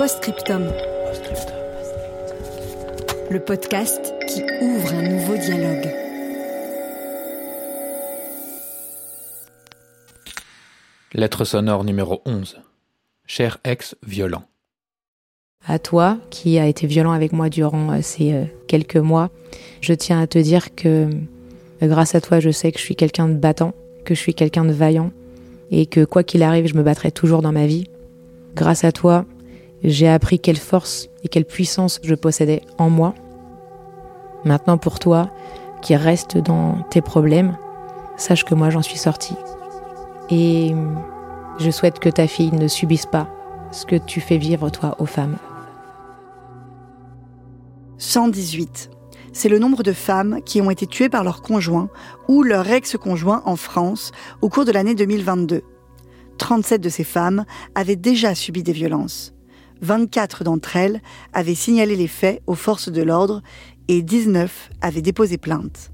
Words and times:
Postscriptum. 0.00 0.62
Le 3.30 3.38
podcast 3.38 4.14
qui 4.26 4.42
ouvre 4.62 4.94
un 4.94 5.02
nouveau 5.02 5.36
dialogue. 5.36 5.94
Lettre 11.12 11.44
sonore 11.44 11.84
numéro 11.84 12.22
11. 12.24 12.62
Cher 13.26 13.58
ex 13.62 13.94
violent. 14.02 14.44
À 15.66 15.78
toi, 15.78 16.16
qui 16.30 16.58
a 16.58 16.66
été 16.66 16.86
violent 16.86 17.12
avec 17.12 17.34
moi 17.34 17.50
durant 17.50 17.92
euh, 17.92 17.98
ces 18.00 18.32
euh, 18.32 18.44
quelques 18.68 18.96
mois, 18.96 19.28
je 19.82 19.92
tiens 19.92 20.22
à 20.22 20.26
te 20.26 20.38
dire 20.38 20.74
que 20.74 21.10
euh, 21.82 21.86
grâce 21.86 22.14
à 22.14 22.22
toi, 22.22 22.40
je 22.40 22.48
sais 22.48 22.72
que 22.72 22.78
je 22.78 22.84
suis 22.84 22.96
quelqu'un 22.96 23.28
de 23.28 23.34
battant, 23.34 23.74
que 24.06 24.14
je 24.14 24.20
suis 24.20 24.32
quelqu'un 24.32 24.64
de 24.64 24.72
vaillant, 24.72 25.12
et 25.70 25.84
que 25.84 26.06
quoi 26.06 26.22
qu'il 26.22 26.42
arrive, 26.42 26.68
je 26.68 26.74
me 26.74 26.82
battrai 26.82 27.12
toujours 27.12 27.42
dans 27.42 27.52
ma 27.52 27.66
vie. 27.66 27.84
Grâce 28.54 28.82
à 28.82 28.92
toi, 28.92 29.26
j'ai 29.82 30.08
appris 30.08 30.38
quelle 30.38 30.58
force 30.58 31.08
et 31.24 31.28
quelle 31.28 31.44
puissance 31.44 32.00
je 32.02 32.14
possédais 32.14 32.62
en 32.78 32.90
moi. 32.90 33.14
Maintenant 34.44 34.78
pour 34.78 34.98
toi, 34.98 35.30
qui 35.82 35.96
reste 35.96 36.36
dans 36.36 36.82
tes 36.90 37.00
problèmes, 37.00 37.56
sache 38.16 38.44
que 38.44 38.54
moi 38.54 38.70
j'en 38.70 38.82
suis 38.82 38.98
sortie. 38.98 39.36
Et 40.30 40.74
je 41.58 41.70
souhaite 41.70 41.98
que 41.98 42.08
ta 42.08 42.26
fille 42.26 42.52
ne 42.52 42.68
subisse 42.68 43.06
pas 43.06 43.28
ce 43.72 43.86
que 43.86 43.96
tu 43.96 44.20
fais 44.20 44.38
vivre 44.38 44.70
toi 44.70 44.96
aux 44.98 45.06
femmes. 45.06 45.36
118. 47.98 48.90
C'est 49.32 49.48
le 49.48 49.58
nombre 49.58 49.82
de 49.82 49.92
femmes 49.92 50.40
qui 50.44 50.60
ont 50.60 50.70
été 50.70 50.86
tuées 50.86 51.08
par 51.08 51.22
leur 51.22 51.42
conjoint 51.42 51.88
ou 52.28 52.42
leur 52.42 52.68
ex-conjoint 52.68 53.42
en 53.44 53.56
France 53.56 54.10
au 54.40 54.48
cours 54.48 54.64
de 54.64 54.72
l'année 54.72 54.94
2022. 54.94 55.62
37 56.38 56.80
de 56.80 56.88
ces 56.88 57.04
femmes 57.04 57.44
avaient 57.74 57.96
déjà 57.96 58.34
subi 58.34 58.62
des 58.62 58.72
violences. 58.72 59.34
24 59.82 60.44
d'entre 60.44 60.76
elles 60.76 61.00
avaient 61.32 61.54
signalé 61.54 61.96
les 61.96 62.08
faits 62.08 62.42
aux 62.46 62.54
forces 62.54 62.90
de 62.90 63.02
l'ordre 63.02 63.42
et 63.88 64.02
19 64.02 64.70
avaient 64.80 65.02
déposé 65.02 65.38
plainte. 65.38 65.90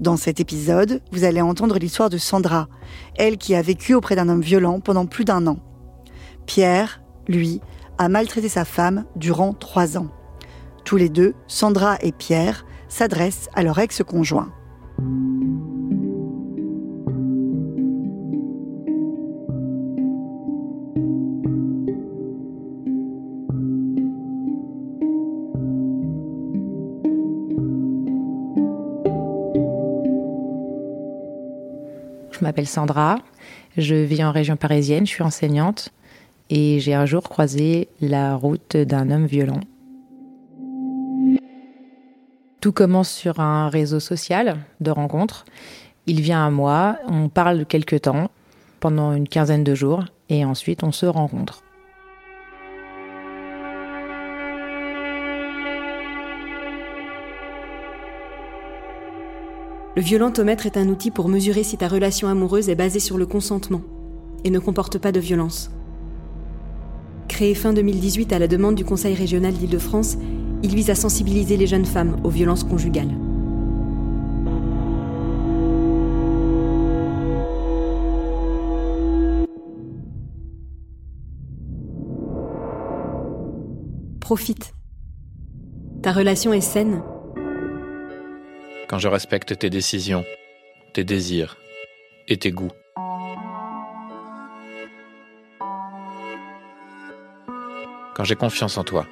Dans 0.00 0.16
cet 0.16 0.40
épisode, 0.40 1.00
vous 1.12 1.24
allez 1.24 1.40
entendre 1.40 1.78
l'histoire 1.78 2.10
de 2.10 2.18
Sandra, 2.18 2.68
elle 3.16 3.38
qui 3.38 3.54
a 3.54 3.62
vécu 3.62 3.94
auprès 3.94 4.16
d'un 4.16 4.28
homme 4.28 4.40
violent 4.40 4.80
pendant 4.80 5.06
plus 5.06 5.24
d'un 5.24 5.46
an. 5.46 5.58
Pierre, 6.46 7.00
lui, 7.28 7.60
a 7.98 8.08
maltraité 8.08 8.48
sa 8.48 8.64
femme 8.64 9.04
durant 9.14 9.52
trois 9.52 9.96
ans. 9.96 10.08
Tous 10.84 10.96
les 10.96 11.08
deux, 11.08 11.34
Sandra 11.46 11.96
et 12.00 12.12
Pierre, 12.12 12.66
s'adressent 12.88 13.48
à 13.54 13.62
leur 13.62 13.78
ex-conjoint. 13.78 14.52
Je 32.42 32.44
m'appelle 32.48 32.66
Sandra, 32.66 33.20
je 33.76 33.94
vis 33.94 34.24
en 34.24 34.32
région 34.32 34.56
parisienne, 34.56 35.06
je 35.06 35.12
suis 35.12 35.22
enseignante 35.22 35.90
et 36.50 36.80
j'ai 36.80 36.92
un 36.92 37.06
jour 37.06 37.22
croisé 37.22 37.86
la 38.00 38.34
route 38.34 38.76
d'un 38.76 39.12
homme 39.12 39.26
violent. 39.26 39.60
Tout 42.60 42.72
commence 42.72 43.12
sur 43.12 43.38
un 43.38 43.68
réseau 43.68 44.00
social 44.00 44.58
de 44.80 44.90
rencontres. 44.90 45.44
Il 46.08 46.20
vient 46.20 46.44
à 46.44 46.50
moi, 46.50 46.96
on 47.06 47.28
parle 47.28 47.64
quelque 47.64 47.94
temps, 47.94 48.28
pendant 48.80 49.12
une 49.12 49.28
quinzaine 49.28 49.62
de 49.62 49.76
jours, 49.76 50.06
et 50.28 50.44
ensuite 50.44 50.82
on 50.82 50.90
se 50.90 51.06
rencontre. 51.06 51.62
Le 59.94 60.00
violentomètre 60.00 60.64
est 60.64 60.78
un 60.78 60.88
outil 60.88 61.10
pour 61.10 61.28
mesurer 61.28 61.62
si 61.64 61.76
ta 61.76 61.86
relation 61.86 62.26
amoureuse 62.26 62.70
est 62.70 62.74
basée 62.74 62.98
sur 62.98 63.18
le 63.18 63.26
consentement 63.26 63.82
et 64.42 64.48
ne 64.48 64.58
comporte 64.58 64.96
pas 64.96 65.12
de 65.12 65.20
violence. 65.20 65.70
Créé 67.28 67.54
fin 67.54 67.74
2018 67.74 68.32
à 68.32 68.38
la 68.38 68.48
demande 68.48 68.74
du 68.74 68.86
Conseil 68.86 69.14
régional 69.14 69.52
d'Île-de-France, 69.52 70.16
il 70.62 70.74
vise 70.74 70.88
à 70.88 70.94
sensibiliser 70.94 71.58
les 71.58 71.66
jeunes 71.66 71.84
femmes 71.84 72.16
aux 72.24 72.30
violences 72.30 72.64
conjugales. 72.64 73.10
Profite. 84.20 84.72
Ta 86.00 86.12
relation 86.12 86.54
est 86.54 86.62
saine. 86.62 87.02
Quand 88.92 88.98
je 88.98 89.08
respecte 89.08 89.58
tes 89.58 89.70
décisions, 89.70 90.22
tes 90.92 91.02
désirs 91.02 91.56
et 92.28 92.36
tes 92.36 92.50
goûts. 92.50 92.72
Quand 98.14 98.24
j'ai 98.24 98.34
confiance 98.34 98.76
en 98.76 98.84
toi. 98.84 99.06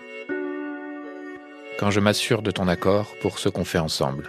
Quand 1.78 1.90
je 1.90 1.98
m'assure 1.98 2.42
de 2.42 2.50
ton 2.50 2.68
accord 2.68 3.06
pour 3.22 3.38
ce 3.38 3.48
qu'on 3.48 3.64
fait 3.64 3.78
ensemble. 3.78 4.28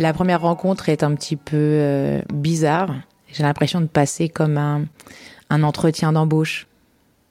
La 0.00 0.12
première 0.12 0.40
rencontre 0.40 0.88
est 0.88 1.04
un 1.04 1.14
petit 1.14 1.36
peu 1.36 1.54
euh, 1.56 2.20
bizarre. 2.32 2.92
J'ai 3.28 3.44
l'impression 3.44 3.80
de 3.80 3.86
passer 3.86 4.28
comme 4.28 4.58
un, 4.58 5.62
entretien 5.62 6.12
d'embauche. 6.12 6.66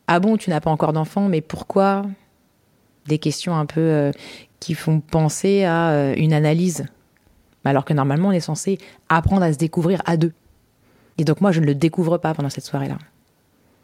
Ah 0.07 0.21
bon, 0.21 0.37
tu 0.37 0.49
n'as 0.49 0.61
pas 0.61 0.71
encore 0.71 0.93
d'enfant, 0.93 1.27
mais 1.27 1.41
pourquoi? 1.41 2.03
Des 3.07 3.17
questions 3.17 3.53
un 3.53 3.65
peu 3.65 3.81
euh, 3.81 4.11
qui 4.63 4.73
font 4.75 4.99
penser 4.99 5.63
à 5.63 5.91
euh, 5.91 6.13
une 6.17 6.33
analyse. 6.33 6.85
Alors 7.65 7.85
que 7.85 7.93
normalement, 7.93 8.29
on 8.29 8.31
est 8.31 8.39
censé 8.39 8.77
apprendre 9.09 9.43
à 9.43 9.53
se 9.53 9.57
découvrir 9.57 10.01
à 10.05 10.17
deux. 10.17 10.33
Et 11.17 11.23
donc 11.23 11.41
moi, 11.41 11.51
je 11.51 11.59
ne 11.59 11.65
le 11.65 11.75
découvre 11.75 12.17
pas 12.17 12.33
pendant 12.33 12.49
cette 12.49 12.65
soirée-là. 12.65 12.97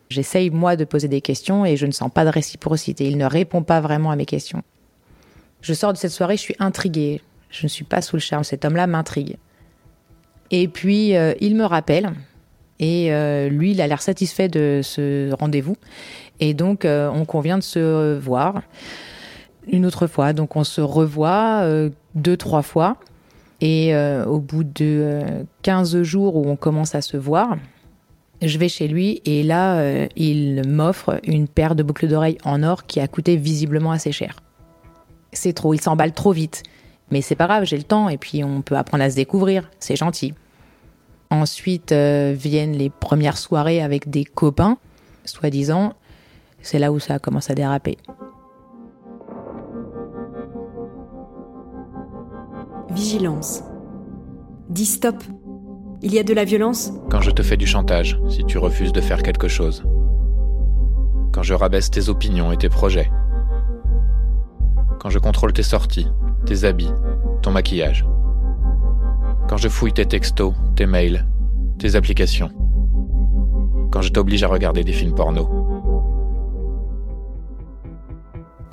J'essaye, 0.09 0.49
moi, 0.49 0.75
de 0.75 0.85
poser 0.85 1.07
des 1.07 1.21
questions 1.21 1.65
et 1.65 1.77
je 1.77 1.85
ne 1.85 1.91
sens 1.91 2.09
pas 2.11 2.25
de 2.25 2.29
réciprocité. 2.29 3.07
Il 3.07 3.17
ne 3.17 3.25
répond 3.25 3.61
pas 3.61 3.79
vraiment 3.79 4.09
à 4.09 4.15
mes 4.15 4.25
questions. 4.25 4.63
Je 5.61 5.73
sors 5.73 5.93
de 5.93 5.97
cette 5.97 6.11
soirée, 6.11 6.35
je 6.35 6.41
suis 6.41 6.55
intriguée. 6.59 7.21
Je 7.49 7.63
ne 7.63 7.69
suis 7.69 7.85
pas 7.85 8.01
sous 8.01 8.15
le 8.15 8.21
charme. 8.21 8.43
Cet 8.43 8.65
homme-là 8.65 8.87
m'intrigue. 8.87 9.37
Et 10.51 10.67
puis, 10.67 11.15
euh, 11.15 11.33
il 11.39 11.55
me 11.55 11.63
rappelle. 11.63 12.11
Et 12.79 13.13
euh, 13.13 13.49
lui, 13.49 13.71
il 13.71 13.81
a 13.81 13.87
l'air 13.87 14.01
satisfait 14.01 14.47
de 14.47 14.81
ce 14.83 15.31
rendez-vous. 15.33 15.75
Et 16.39 16.53
donc, 16.53 16.85
on 16.85 17.25
convient 17.25 17.57
de 17.57 17.63
se 17.63 18.17
voir 18.17 18.61
une 19.71 19.85
autre 19.85 20.07
fois. 20.07 20.33
Donc, 20.33 20.55
on 20.55 20.63
se 20.63 20.81
revoit 20.81 21.61
euh, 21.63 21.89
deux, 22.15 22.37
trois 22.37 22.61
fois. 22.61 22.97
Et 23.61 23.93
euh, 23.93 24.25
au 24.25 24.39
bout 24.39 24.63
de 24.63 24.71
euh, 24.81 25.43
15 25.63 26.01
jours 26.03 26.35
où 26.35 26.47
on 26.47 26.55
commence 26.55 26.95
à 26.95 27.01
se 27.01 27.17
voir, 27.17 27.57
je 28.41 28.57
vais 28.57 28.69
chez 28.69 28.87
lui 28.87 29.21
et 29.25 29.43
là, 29.43 29.79
euh, 29.79 30.07
il 30.15 30.67
m'offre 30.67 31.19
une 31.23 31.47
paire 31.47 31.75
de 31.75 31.83
boucles 31.83 32.07
d'oreilles 32.07 32.37
en 32.45 32.63
or 32.63 32.85
qui 32.85 32.99
a 32.99 33.07
coûté 33.07 33.35
visiblement 33.35 33.91
assez 33.91 34.11
cher. 34.11 34.41
C'est 35.33 35.53
trop, 35.53 35.73
il 35.73 35.81
s'emballe 35.81 36.13
trop 36.13 36.31
vite. 36.31 36.63
Mais 37.11 37.21
c'est 37.21 37.35
pas 37.35 37.47
grave, 37.47 37.65
j'ai 37.65 37.77
le 37.77 37.83
temps 37.83 38.07
et 38.07 38.17
puis 38.17 38.43
on 38.43 38.61
peut 38.61 38.77
apprendre 38.77 39.03
à 39.03 39.09
se 39.09 39.15
découvrir, 39.15 39.69
c'est 39.79 39.95
gentil. 39.95 40.33
Ensuite 41.31 41.91
euh, 41.91 42.33
viennent 42.35 42.73
les 42.73 42.89
premières 42.89 43.37
soirées 43.37 43.81
avec 43.81 44.09
des 44.09 44.25
copains, 44.25 44.77
soi-disant. 45.25 45.93
C'est 46.61 46.79
là 46.79 46.91
où 46.91 46.99
ça 46.99 47.19
commence 47.19 47.49
à 47.49 47.55
déraper. 47.55 47.97
Vigilance. 52.91 53.63
Dis 54.69 54.85
stop. 54.85 55.15
Il 56.01 56.11
y 56.11 56.17
a 56.17 56.23
de 56.23 56.33
la 56.33 56.43
violence. 56.43 56.91
Quand 57.11 57.21
je 57.21 57.29
te 57.29 57.43
fais 57.43 57.55
du 57.55 57.67
chantage, 57.67 58.19
si 58.29 58.43
tu 58.45 58.57
refuses 58.57 58.91
de 58.91 59.01
faire 59.01 59.21
quelque 59.21 59.47
chose. 59.47 59.83
Quand 61.31 61.43
je 61.43 61.53
rabaisse 61.53 61.91
tes 61.91 62.09
opinions 62.09 62.51
et 62.51 62.57
tes 62.57 62.69
projets. 62.69 63.11
Quand 64.99 65.11
je 65.11 65.19
contrôle 65.19 65.53
tes 65.53 65.61
sorties, 65.61 66.07
tes 66.47 66.63
habits, 66.63 66.93
ton 67.43 67.51
maquillage. 67.51 68.07
Quand 69.47 69.57
je 69.57 69.69
fouille 69.69 69.93
tes 69.93 70.07
textos, 70.07 70.53
tes 70.75 70.87
mails, 70.87 71.27
tes 71.77 71.95
applications. 71.95 72.49
Quand 73.91 74.01
je 74.01 74.11
t'oblige 74.11 74.43
à 74.43 74.47
regarder 74.47 74.83
des 74.83 74.93
films 74.93 75.13
porno. 75.13 75.58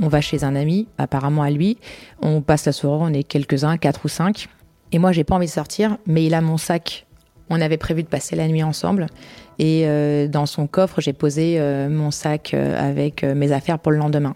On 0.01 0.09
va 0.09 0.21
chez 0.21 0.45
un 0.45 0.55
ami, 0.55 0.87
apparemment 0.99 1.43
à 1.43 1.51
lui. 1.51 1.79
On 2.21 2.43
passe 2.43 2.67
la 2.67 2.73
soirée, 2.73 2.99
on 3.01 3.15
est 3.15 3.23
quelques-uns, 3.23 3.79
quatre 3.79 4.05
ou 4.05 4.09
cinq. 4.09 4.49
Et 4.93 4.99
moi, 4.99 5.13
j'ai 5.13 5.25
pas 5.25 5.35
envie 5.35 5.47
de 5.47 5.51
sortir, 5.51 5.97
mais 6.07 6.25
il 6.25 6.35
a 6.35 6.41
mon 6.41 6.59
sac. 6.59 7.07
On 7.49 7.61
avait 7.61 7.77
prévu 7.77 8.03
de 8.03 8.09
passer 8.09 8.37
la 8.37 8.47
nuit 8.49 8.63
ensemble. 8.63 9.07
Et 9.59 9.83
euh, 9.87 10.29
dans 10.29 10.47
son 10.47 10.67
coffre, 10.67 11.01
j'ai 11.01 11.13
posé 11.13 11.57
euh, 11.59 11.89
mon 11.89 12.11
sac 12.11 12.53
euh, 12.53 12.79
avec 12.79 13.23
mes 13.23 13.53
affaires 13.53 13.79
pour 13.79 13.93
le 13.93 13.99
lendemain. 13.99 14.35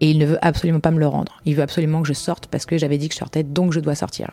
Et 0.00 0.10
il 0.10 0.18
ne 0.18 0.26
veut 0.26 0.38
absolument 0.42 0.80
pas 0.80 0.90
me 0.90 0.98
le 0.98 1.06
rendre. 1.06 1.40
Il 1.46 1.54
veut 1.54 1.62
absolument 1.62 2.02
que 2.02 2.08
je 2.08 2.12
sorte 2.12 2.48
parce 2.48 2.66
que 2.66 2.76
j'avais 2.76 2.98
dit 2.98 3.08
que 3.08 3.14
je 3.14 3.18
sortais, 3.18 3.42
donc 3.42 3.72
je 3.72 3.80
dois 3.80 3.94
sortir. 3.94 4.30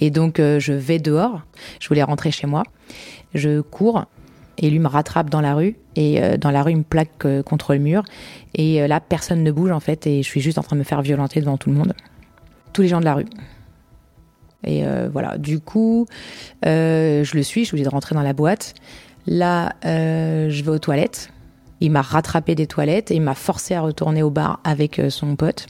Et 0.00 0.10
donc 0.10 0.38
je 0.38 0.72
vais 0.72 0.98
dehors. 0.98 1.42
Je 1.78 1.88
voulais 1.88 2.02
rentrer 2.02 2.30
chez 2.30 2.46
moi. 2.46 2.62
Je 3.34 3.60
cours 3.60 4.06
et 4.62 4.70
lui 4.70 4.78
me 4.78 4.88
rattrape 4.88 5.28
dans 5.28 5.42
la 5.42 5.54
rue. 5.54 5.76
Et 5.96 6.20
dans 6.38 6.50
la 6.50 6.62
rue, 6.62 6.70
il 6.70 6.78
me 6.78 6.82
plaque 6.84 7.26
contre 7.44 7.74
le 7.74 7.80
mur. 7.80 8.02
Et 8.54 8.86
là, 8.88 9.00
personne 9.00 9.42
ne 9.42 9.52
bouge 9.52 9.72
en 9.72 9.80
fait. 9.80 10.06
Et 10.06 10.22
je 10.22 10.28
suis 10.28 10.40
juste 10.40 10.56
en 10.56 10.62
train 10.62 10.76
de 10.76 10.78
me 10.78 10.84
faire 10.84 11.02
violenter 11.02 11.40
devant 11.40 11.58
tout 11.58 11.68
le 11.68 11.76
monde. 11.76 11.92
Tous 12.72 12.80
les 12.80 12.88
gens 12.88 13.00
de 13.00 13.04
la 13.04 13.14
rue. 13.14 13.26
Et 14.64 14.86
euh, 14.86 15.08
voilà, 15.12 15.38
du 15.38 15.60
coup, 15.60 16.06
euh, 16.66 17.24
je 17.24 17.36
le 17.36 17.42
suis, 17.42 17.62
je 17.62 17.66
suis 17.66 17.74
obligée 17.74 17.88
de 17.88 17.94
rentrer 17.94 18.14
dans 18.14 18.22
la 18.22 18.32
boîte. 18.32 18.74
Là, 19.26 19.74
euh, 19.84 20.48
je 20.50 20.62
vais 20.62 20.70
aux 20.70 20.78
toilettes. 20.78 21.32
Il 21.80 21.90
m'a 21.90 22.02
rattrapé 22.02 22.54
des 22.54 22.66
toilettes 22.66 23.10
et 23.10 23.14
il 23.14 23.22
m'a 23.22 23.34
forcé 23.34 23.74
à 23.74 23.80
retourner 23.80 24.22
au 24.22 24.30
bar 24.30 24.60
avec 24.62 25.00
son 25.08 25.34
pote. 25.34 25.66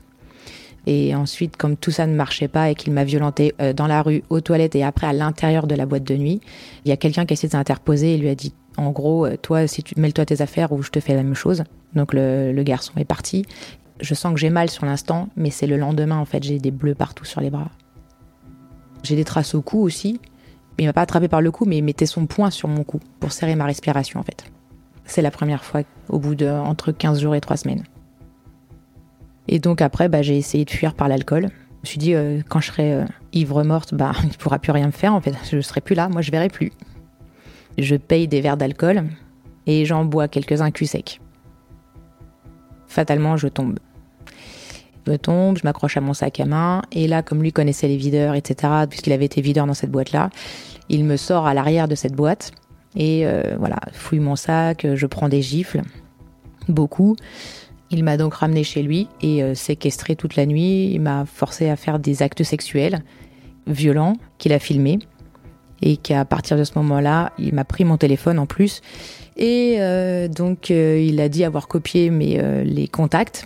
Et 0.86 1.14
ensuite, 1.14 1.56
comme 1.56 1.76
tout 1.76 1.90
ça 1.90 2.06
ne 2.06 2.14
marchait 2.14 2.48
pas 2.48 2.68
et 2.68 2.74
qu'il 2.74 2.92
m'a 2.92 3.04
violenté 3.04 3.54
dans 3.74 3.86
la 3.86 4.02
rue, 4.02 4.22
aux 4.28 4.40
toilettes 4.40 4.74
et 4.74 4.84
après 4.84 5.06
à 5.06 5.12
l'intérieur 5.12 5.66
de 5.66 5.74
la 5.74 5.86
boîte 5.86 6.04
de 6.04 6.16
nuit, 6.16 6.40
il 6.84 6.88
y 6.88 6.92
a 6.92 6.98
quelqu'un 6.98 7.24
qui 7.24 7.32
a 7.32 7.34
essayé 7.34 7.48
de 7.48 7.52
s'interposer 7.52 8.14
et 8.14 8.18
lui 8.18 8.28
a 8.28 8.34
dit 8.34 8.52
en 8.76 8.90
gros, 8.90 9.28
toi, 9.36 9.66
si 9.66 9.82
tu 9.82 9.98
mêles-toi 9.98 10.26
tes 10.26 10.40
affaires 10.40 10.72
ou 10.72 10.82
je 10.82 10.90
te 10.90 11.00
fais 11.00 11.14
la 11.14 11.22
même 11.22 11.34
chose. 11.34 11.64
Donc 11.94 12.14
le, 12.14 12.52
le 12.52 12.62
garçon 12.62 12.92
est 12.96 13.04
parti. 13.04 13.44
Je 14.00 14.14
sens 14.14 14.32
que 14.32 14.40
j'ai 14.40 14.50
mal 14.50 14.70
sur 14.70 14.86
l'instant, 14.86 15.28
mais 15.36 15.50
c'est 15.50 15.66
le 15.66 15.76
lendemain 15.76 16.16
en 16.16 16.24
fait, 16.24 16.42
j'ai 16.42 16.58
des 16.58 16.70
bleus 16.70 16.94
partout 16.94 17.24
sur 17.24 17.40
les 17.40 17.50
bras. 17.50 17.70
J'ai 19.02 19.16
des 19.16 19.24
traces 19.24 19.54
au 19.54 19.62
cou 19.62 19.80
aussi. 19.82 20.20
Il 20.78 20.86
m'a 20.86 20.92
pas 20.92 21.02
attrapé 21.02 21.28
par 21.28 21.40
le 21.40 21.50
cou, 21.50 21.64
mais 21.66 21.78
il 21.78 21.84
mettait 21.84 22.06
son 22.06 22.26
poing 22.26 22.50
sur 22.50 22.68
mon 22.68 22.82
cou 22.82 23.00
pour 23.20 23.32
serrer 23.32 23.56
ma 23.56 23.66
respiration 23.66 24.20
en 24.20 24.22
fait. 24.22 24.44
C'est 25.04 25.22
la 25.22 25.30
première 25.30 25.64
fois 25.64 25.82
au 26.08 26.18
bout 26.18 26.34
de 26.34 26.48
entre 26.48 26.92
15 26.92 27.20
jours 27.20 27.34
et 27.34 27.40
3 27.40 27.56
semaines. 27.58 27.84
Et 29.48 29.58
donc 29.58 29.82
après, 29.82 30.08
bah, 30.08 30.22
j'ai 30.22 30.36
essayé 30.36 30.64
de 30.64 30.70
fuir 30.70 30.94
par 30.94 31.08
l'alcool. 31.08 31.48
Je 31.50 31.80
me 31.82 31.86
suis 31.86 31.98
dit, 31.98 32.14
euh, 32.14 32.40
quand 32.48 32.60
je 32.60 32.68
serai 32.68 32.94
euh, 32.94 33.04
ivre 33.32 33.62
morte, 33.64 33.92
bah, 33.94 34.12
il 34.22 34.28
ne 34.28 34.34
pourra 34.34 34.58
plus 34.58 34.72
rien 34.72 34.86
me 34.86 34.92
faire 34.92 35.14
en 35.14 35.20
fait. 35.20 35.34
Je 35.50 35.56
ne 35.56 35.60
serai 35.60 35.80
plus 35.80 35.94
là, 35.94 36.08
moi 36.08 36.22
je 36.22 36.30
verrai 36.30 36.48
plus. 36.48 36.72
Je 37.78 37.96
paye 37.96 38.28
des 38.28 38.40
verres 38.40 38.56
d'alcool 38.56 39.04
et 39.66 39.84
j'en 39.84 40.04
bois 40.04 40.28
quelques-uns 40.28 40.70
cul 40.70 40.86
sec. 40.86 41.20
Fatalement, 42.86 43.36
je 43.36 43.48
tombe. 43.48 43.78
Je 45.06 45.14
tombe, 45.14 45.58
je 45.58 45.62
m'accroche 45.64 45.96
à 45.96 46.00
mon 46.00 46.14
sac 46.14 46.38
à 46.38 46.44
main, 46.44 46.82
et 46.92 47.08
là, 47.08 47.22
comme 47.22 47.42
lui 47.42 47.52
connaissait 47.52 47.88
les 47.88 47.96
videurs, 47.96 48.34
etc., 48.34 48.72
puisqu'il 48.88 49.12
avait 49.12 49.24
été 49.24 49.40
videur 49.40 49.66
dans 49.66 49.74
cette 49.74 49.90
boîte-là, 49.90 50.30
il 50.88 51.04
me 51.04 51.16
sort 51.16 51.46
à 51.46 51.54
l'arrière 51.54 51.88
de 51.88 51.96
cette 51.96 52.14
boîte, 52.14 52.52
et 52.94 53.26
euh, 53.26 53.56
voilà, 53.58 53.80
fouille 53.92 54.20
mon 54.20 54.36
sac, 54.36 54.86
je 54.94 55.06
prends 55.06 55.28
des 55.28 55.42
gifles, 55.42 55.82
beaucoup. 56.68 57.16
Il 57.90 58.04
m'a 58.04 58.16
donc 58.16 58.34
ramené 58.34 58.64
chez 58.64 58.82
lui 58.82 59.08
et 59.20 59.42
euh, 59.42 59.54
séquestré 59.54 60.16
toute 60.16 60.36
la 60.36 60.46
nuit. 60.46 60.90
Il 60.92 61.00
m'a 61.00 61.26
forcé 61.26 61.68
à 61.68 61.76
faire 61.76 61.98
des 61.98 62.22
actes 62.22 62.42
sexuels 62.42 63.02
violents 63.66 64.16
qu'il 64.38 64.52
a 64.52 64.58
filmés 64.58 64.98
et 65.82 65.96
qu'à 65.96 66.24
partir 66.24 66.56
de 66.56 66.64
ce 66.64 66.72
moment-là, 66.76 67.32
il 67.38 67.54
m'a 67.54 67.64
pris 67.64 67.84
mon 67.84 67.96
téléphone 67.96 68.38
en 68.38 68.46
plus 68.46 68.80
et 69.36 69.76
euh, 69.78 70.28
donc 70.28 70.70
il 70.70 71.20
a 71.20 71.28
dit 71.28 71.44
avoir 71.44 71.68
copié 71.68 72.10
mes 72.10 72.64
les 72.64 72.88
contacts 72.88 73.44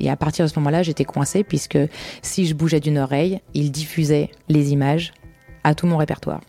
et 0.00 0.10
à 0.10 0.16
partir 0.16 0.44
de 0.44 0.50
ce 0.50 0.58
moment-là, 0.58 0.82
j'étais 0.82 1.04
coincée 1.04 1.44
puisque 1.44 1.78
si 2.22 2.46
je 2.46 2.54
bougeais 2.54 2.80
d'une 2.80 2.98
oreille, 2.98 3.40
il 3.54 3.70
diffusait 3.70 4.30
les 4.48 4.72
images 4.72 5.12
à 5.64 5.74
tout 5.74 5.86
mon 5.86 5.96
répertoire. 5.96 6.40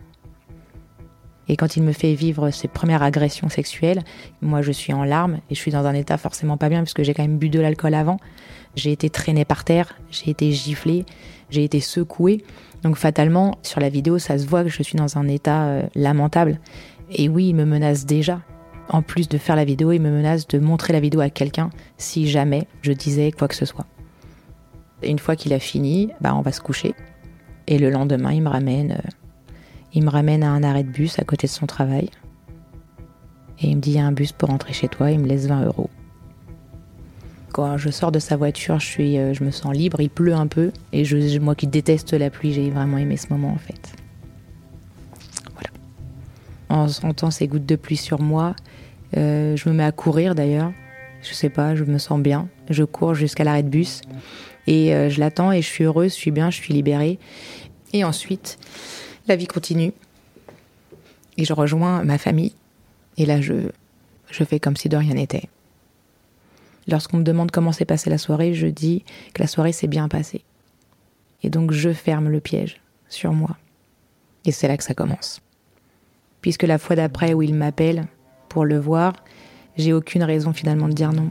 Et 1.49 1.55
quand 1.55 1.77
il 1.77 1.83
me 1.83 1.93
fait 1.93 2.13
vivre 2.13 2.49
ses 2.51 2.67
premières 2.67 3.03
agressions 3.03 3.47
sexuelles, 3.47 4.03
moi 4.41 4.61
je 4.61 4.71
suis 4.73 4.93
en 4.93 5.05
larmes 5.05 5.39
et 5.49 5.55
je 5.55 5.59
suis 5.59 5.71
dans 5.71 5.85
un 5.85 5.93
état 5.93 6.17
forcément 6.17 6.57
pas 6.57 6.67
bien 6.67 6.81
puisque 6.81 7.03
j'ai 7.03 7.13
quand 7.13 7.23
même 7.23 7.37
bu 7.37 7.49
de 7.49 7.61
l'alcool 7.61 7.93
avant. 7.93 8.19
J'ai 8.75 8.91
été 8.91 9.09
traînée 9.09 9.45
par 9.45 9.63
terre, 9.63 9.97
j'ai 10.11 10.29
été 10.29 10.51
giflée, 10.51 11.05
j'ai 11.49 11.63
été 11.63 11.79
secouée. 11.79 12.43
Donc 12.83 12.95
fatalement, 12.97 13.57
sur 13.63 13.79
la 13.79 13.89
vidéo, 13.89 14.19
ça 14.19 14.37
se 14.37 14.45
voit 14.45 14.63
que 14.63 14.69
je 14.69 14.83
suis 14.83 14.97
dans 14.97 15.17
un 15.17 15.27
état 15.27 15.65
euh, 15.65 15.83
lamentable. 15.95 16.59
Et 17.11 17.29
oui, 17.29 17.49
il 17.49 17.55
me 17.55 17.65
menace 17.65 18.05
déjà 18.05 18.41
en 18.89 19.01
plus 19.01 19.27
de 19.27 19.37
faire 19.37 19.55
la 19.55 19.65
vidéo, 19.65 19.91
il 19.91 20.01
me 20.01 20.11
menace 20.11 20.47
de 20.47 20.59
montrer 20.59 20.93
la 20.93 20.99
vidéo 20.99 21.19
à 21.21 21.29
quelqu'un 21.29 21.69
si 21.97 22.27
jamais 22.27 22.67
je 22.81 22.91
disais 22.91 23.31
quoi 23.31 23.47
que 23.47 23.55
ce 23.55 23.65
soit. 23.65 23.85
une 25.03 25.19
fois 25.19 25.35
qu'il 25.35 25.53
a 25.53 25.59
fini, 25.59 26.09
bah 26.21 26.33
on 26.35 26.41
va 26.41 26.51
se 26.51 26.61
coucher. 26.61 26.95
Et 27.67 27.77
le 27.77 27.89
lendemain, 27.89 28.31
il 28.31 28.41
me 28.41 28.49
ramène, 28.49 28.93
euh, 28.93 29.09
il 29.93 30.03
me 30.03 30.09
ramène 30.09 30.43
à 30.43 30.49
un 30.49 30.63
arrêt 30.63 30.83
de 30.83 30.89
bus 30.89 31.19
à 31.19 31.23
côté 31.23 31.47
de 31.47 31.51
son 31.51 31.67
travail. 31.67 32.09
Et 33.59 33.67
il 33.67 33.75
me 33.75 33.81
dit 33.81 33.91
il 33.91 33.97
y 33.97 33.99
a 33.99 34.05
un 34.05 34.11
bus 34.11 34.31
pour 34.31 34.49
rentrer 34.49 34.73
chez 34.73 34.87
toi. 34.87 35.11
Il 35.11 35.19
me 35.19 35.27
laisse 35.27 35.47
20 35.47 35.65
euros. 35.65 35.89
Quand 37.51 37.77
je 37.77 37.89
sors 37.89 38.11
de 38.11 38.19
sa 38.19 38.35
voiture, 38.35 38.79
je 38.79 38.85
suis, 38.85 39.17
euh, 39.17 39.33
je 39.33 39.43
me 39.43 39.51
sens 39.51 39.73
libre. 39.73 40.01
Il 40.01 40.09
pleut 40.09 40.33
un 40.33 40.47
peu 40.47 40.71
et 40.91 41.05
je, 41.05 41.39
moi 41.39 41.55
qui 41.55 41.67
déteste 41.67 42.13
la 42.13 42.29
pluie, 42.29 42.53
j'ai 42.53 42.69
vraiment 42.69 42.97
aimé 42.97 43.17
ce 43.17 43.27
moment 43.29 43.49
en 43.49 43.57
fait. 43.57 43.93
Voilà. 45.53 45.69
En 46.69 46.87
sentant 46.87 47.31
ces 47.31 47.47
gouttes 47.47 47.65
de 47.65 47.75
pluie 47.75 47.97
sur 47.97 48.21
moi, 48.21 48.55
euh, 49.15 49.55
je 49.55 49.69
me 49.69 49.73
mets 49.73 49.83
à 49.83 49.91
courir 49.91 50.35
d'ailleurs. 50.35 50.71
Je 51.21 51.33
sais 51.33 51.49
pas, 51.49 51.75
je 51.75 51.83
me 51.83 51.97
sens 51.97 52.19
bien. 52.19 52.47
Je 52.69 52.83
cours 52.83 53.15
jusqu'à 53.15 53.43
l'arrêt 53.43 53.63
de 53.63 53.69
bus 53.69 54.01
et 54.67 54.93
euh, 54.93 55.09
je 55.09 55.19
l'attends 55.19 55.51
et 55.51 55.61
je 55.61 55.67
suis 55.67 55.85
heureuse, 55.85 56.11
je 56.11 56.17
suis 56.17 56.31
bien, 56.31 56.49
je 56.51 56.57
suis 56.57 56.73
libérée. 56.73 57.17
Et 57.93 58.03
ensuite, 58.03 58.59
la 59.27 59.35
vie 59.35 59.47
continue 59.47 59.93
et 61.37 61.45
je 61.45 61.53
rejoins 61.53 62.03
ma 62.03 62.17
famille. 62.17 62.53
Et 63.17 63.25
là, 63.25 63.41
je, 63.41 63.53
je 64.29 64.43
fais 64.43 64.59
comme 64.59 64.75
si 64.75 64.89
de 64.89 64.97
rien 64.97 65.13
n'était. 65.13 65.49
Lorsqu'on 66.87 67.17
me 67.17 67.23
demande 67.23 67.51
comment 67.51 67.71
s'est 67.71 67.85
passée 67.85 68.09
la 68.09 68.17
soirée, 68.17 68.53
je 68.53 68.67
dis 68.67 69.03
que 69.33 69.41
la 69.41 69.47
soirée 69.47 69.73
s'est 69.73 69.87
bien 69.87 70.07
passée. 70.07 70.43
Et 71.43 71.49
donc 71.49 71.71
je 71.71 71.91
ferme 71.91 72.29
le 72.29 72.39
piège 72.39 72.81
sur 73.09 73.33
moi. 73.33 73.57
Et 74.45 74.51
c'est 74.51 74.67
là 74.67 74.77
que 74.77 74.83
ça 74.83 74.93
commence. 74.93 75.41
Puisque 76.41 76.63
la 76.63 76.77
fois 76.77 76.95
d'après 76.95 77.33
où 77.33 77.41
il 77.41 77.53
m'appelle, 77.53 78.07
pour 78.47 78.63
le 78.63 78.79
voir, 78.79 79.13
j'ai 79.77 79.93
aucune 79.93 80.23
raison 80.23 80.53
finalement 80.53 80.87
de 80.87 80.93
dire 80.93 81.11
non. 81.11 81.29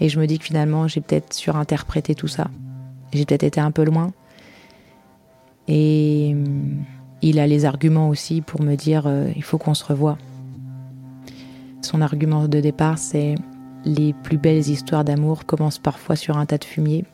Et 0.00 0.08
je 0.08 0.18
me 0.18 0.26
dis 0.26 0.38
que 0.38 0.44
finalement, 0.44 0.88
j'ai 0.88 1.02
peut-être 1.02 1.34
surinterprété 1.34 2.14
tout 2.14 2.28
ça. 2.28 2.48
J'ai 3.12 3.26
peut-être 3.26 3.42
été 3.42 3.60
un 3.60 3.70
peu 3.70 3.84
loin. 3.84 4.12
Et 5.68 6.30
hum, 6.32 6.84
il 7.22 7.38
a 7.38 7.46
les 7.46 7.66
arguments 7.66 8.08
aussi 8.08 8.40
pour 8.40 8.62
me 8.62 8.76
dire 8.76 9.06
euh, 9.06 9.30
il 9.36 9.44
faut 9.44 9.58
qu'on 9.58 9.74
se 9.74 9.84
revoie. 9.84 10.16
Son 11.82 12.00
argument 12.00 12.48
de 12.48 12.60
départ, 12.60 12.98
c'est 12.98 13.34
les 13.84 14.12
plus 14.12 14.38
belles 14.38 14.68
histoires 14.68 15.04
d'amour 15.04 15.46
commencent 15.46 15.78
parfois 15.78 16.16
sur 16.16 16.36
un 16.36 16.46
tas 16.46 16.58
de 16.58 16.64
fumier, 16.64 17.04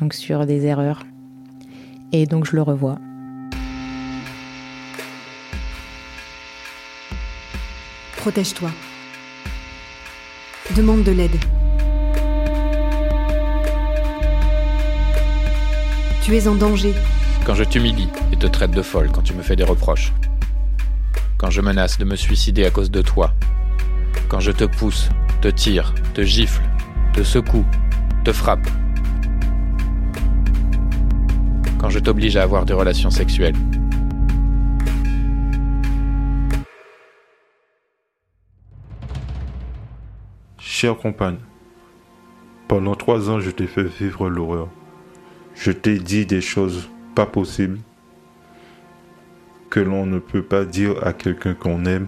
donc 0.00 0.14
sur 0.14 0.46
des 0.46 0.66
erreurs. 0.66 1.04
Et 2.12 2.26
donc 2.26 2.46
je 2.46 2.56
le 2.56 2.62
revois. 2.62 2.98
Protège-toi. 8.16 8.70
Demande 10.76 11.02
de 11.02 11.12
l'aide. 11.12 11.36
Tu 16.22 16.34
es 16.34 16.48
en 16.48 16.54
danger. 16.54 16.94
Quand 17.44 17.54
je 17.54 17.64
t'humilie 17.64 18.08
et 18.32 18.36
te 18.36 18.46
traite 18.46 18.70
de 18.70 18.80
folle, 18.80 19.10
quand 19.12 19.20
tu 19.20 19.34
me 19.34 19.42
fais 19.42 19.56
des 19.56 19.64
reproches. 19.64 20.14
Quand 21.36 21.50
je 21.50 21.60
menace 21.60 21.98
de 21.98 22.06
me 22.06 22.16
suicider 22.16 22.64
à 22.64 22.70
cause 22.70 22.90
de 22.90 23.02
toi. 23.02 23.34
Quand 24.28 24.40
je 24.40 24.50
te 24.50 24.64
pousse, 24.64 25.08
te 25.40 25.48
tire, 25.48 25.94
te 26.14 26.22
gifle, 26.22 26.62
te 27.12 27.22
secoue, 27.22 27.64
te 28.24 28.32
frappe. 28.32 28.66
Quand 31.78 31.90
je 31.90 31.98
t'oblige 31.98 32.36
à 32.36 32.42
avoir 32.42 32.64
des 32.64 32.72
relations 32.72 33.10
sexuelles. 33.10 33.56
Chère 40.58 40.96
compagne, 40.96 41.38
pendant 42.68 42.94
trois 42.94 43.30
ans, 43.30 43.38
je 43.38 43.50
t'ai 43.50 43.66
fait 43.66 43.84
vivre 43.84 44.28
l'horreur. 44.28 44.68
Je 45.54 45.70
t'ai 45.70 45.98
dit 45.98 46.26
des 46.26 46.40
choses 46.40 46.88
pas 47.14 47.26
possibles 47.26 47.78
que 49.70 49.80
l'on 49.80 50.06
ne 50.06 50.18
peut 50.18 50.42
pas 50.42 50.64
dire 50.64 50.94
à 51.06 51.12
quelqu'un 51.12 51.54
qu'on 51.54 51.84
aime 51.84 52.06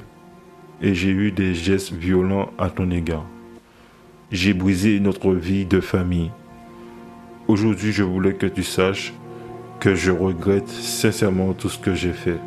et 0.81 0.95
j'ai 0.95 1.11
eu 1.11 1.33
des 1.33 1.55
gestes 1.55 1.93
violents 1.93 2.51
à 2.59 2.71
ton 2.71 2.91
égard. 2.91 3.27
J'ai 4.31 4.55
brisé 4.55 5.01
notre 5.01 5.33
vie 5.33 5.65
de 5.65 5.81
famille. 5.81 6.31
Aujourd'hui, 7.49 7.93
je 7.93 8.03
voulais 8.03 8.35
que 8.35 8.47
tu 8.47 8.63
saches 8.63 9.13
que 9.81 9.95
je 9.95 10.11
regrette 10.11 10.69
sincèrement 10.69 11.53
tout 11.53 11.69
ce 11.69 11.79
que 11.79 11.95
j'ai 11.95 12.13
fait. 12.13 12.39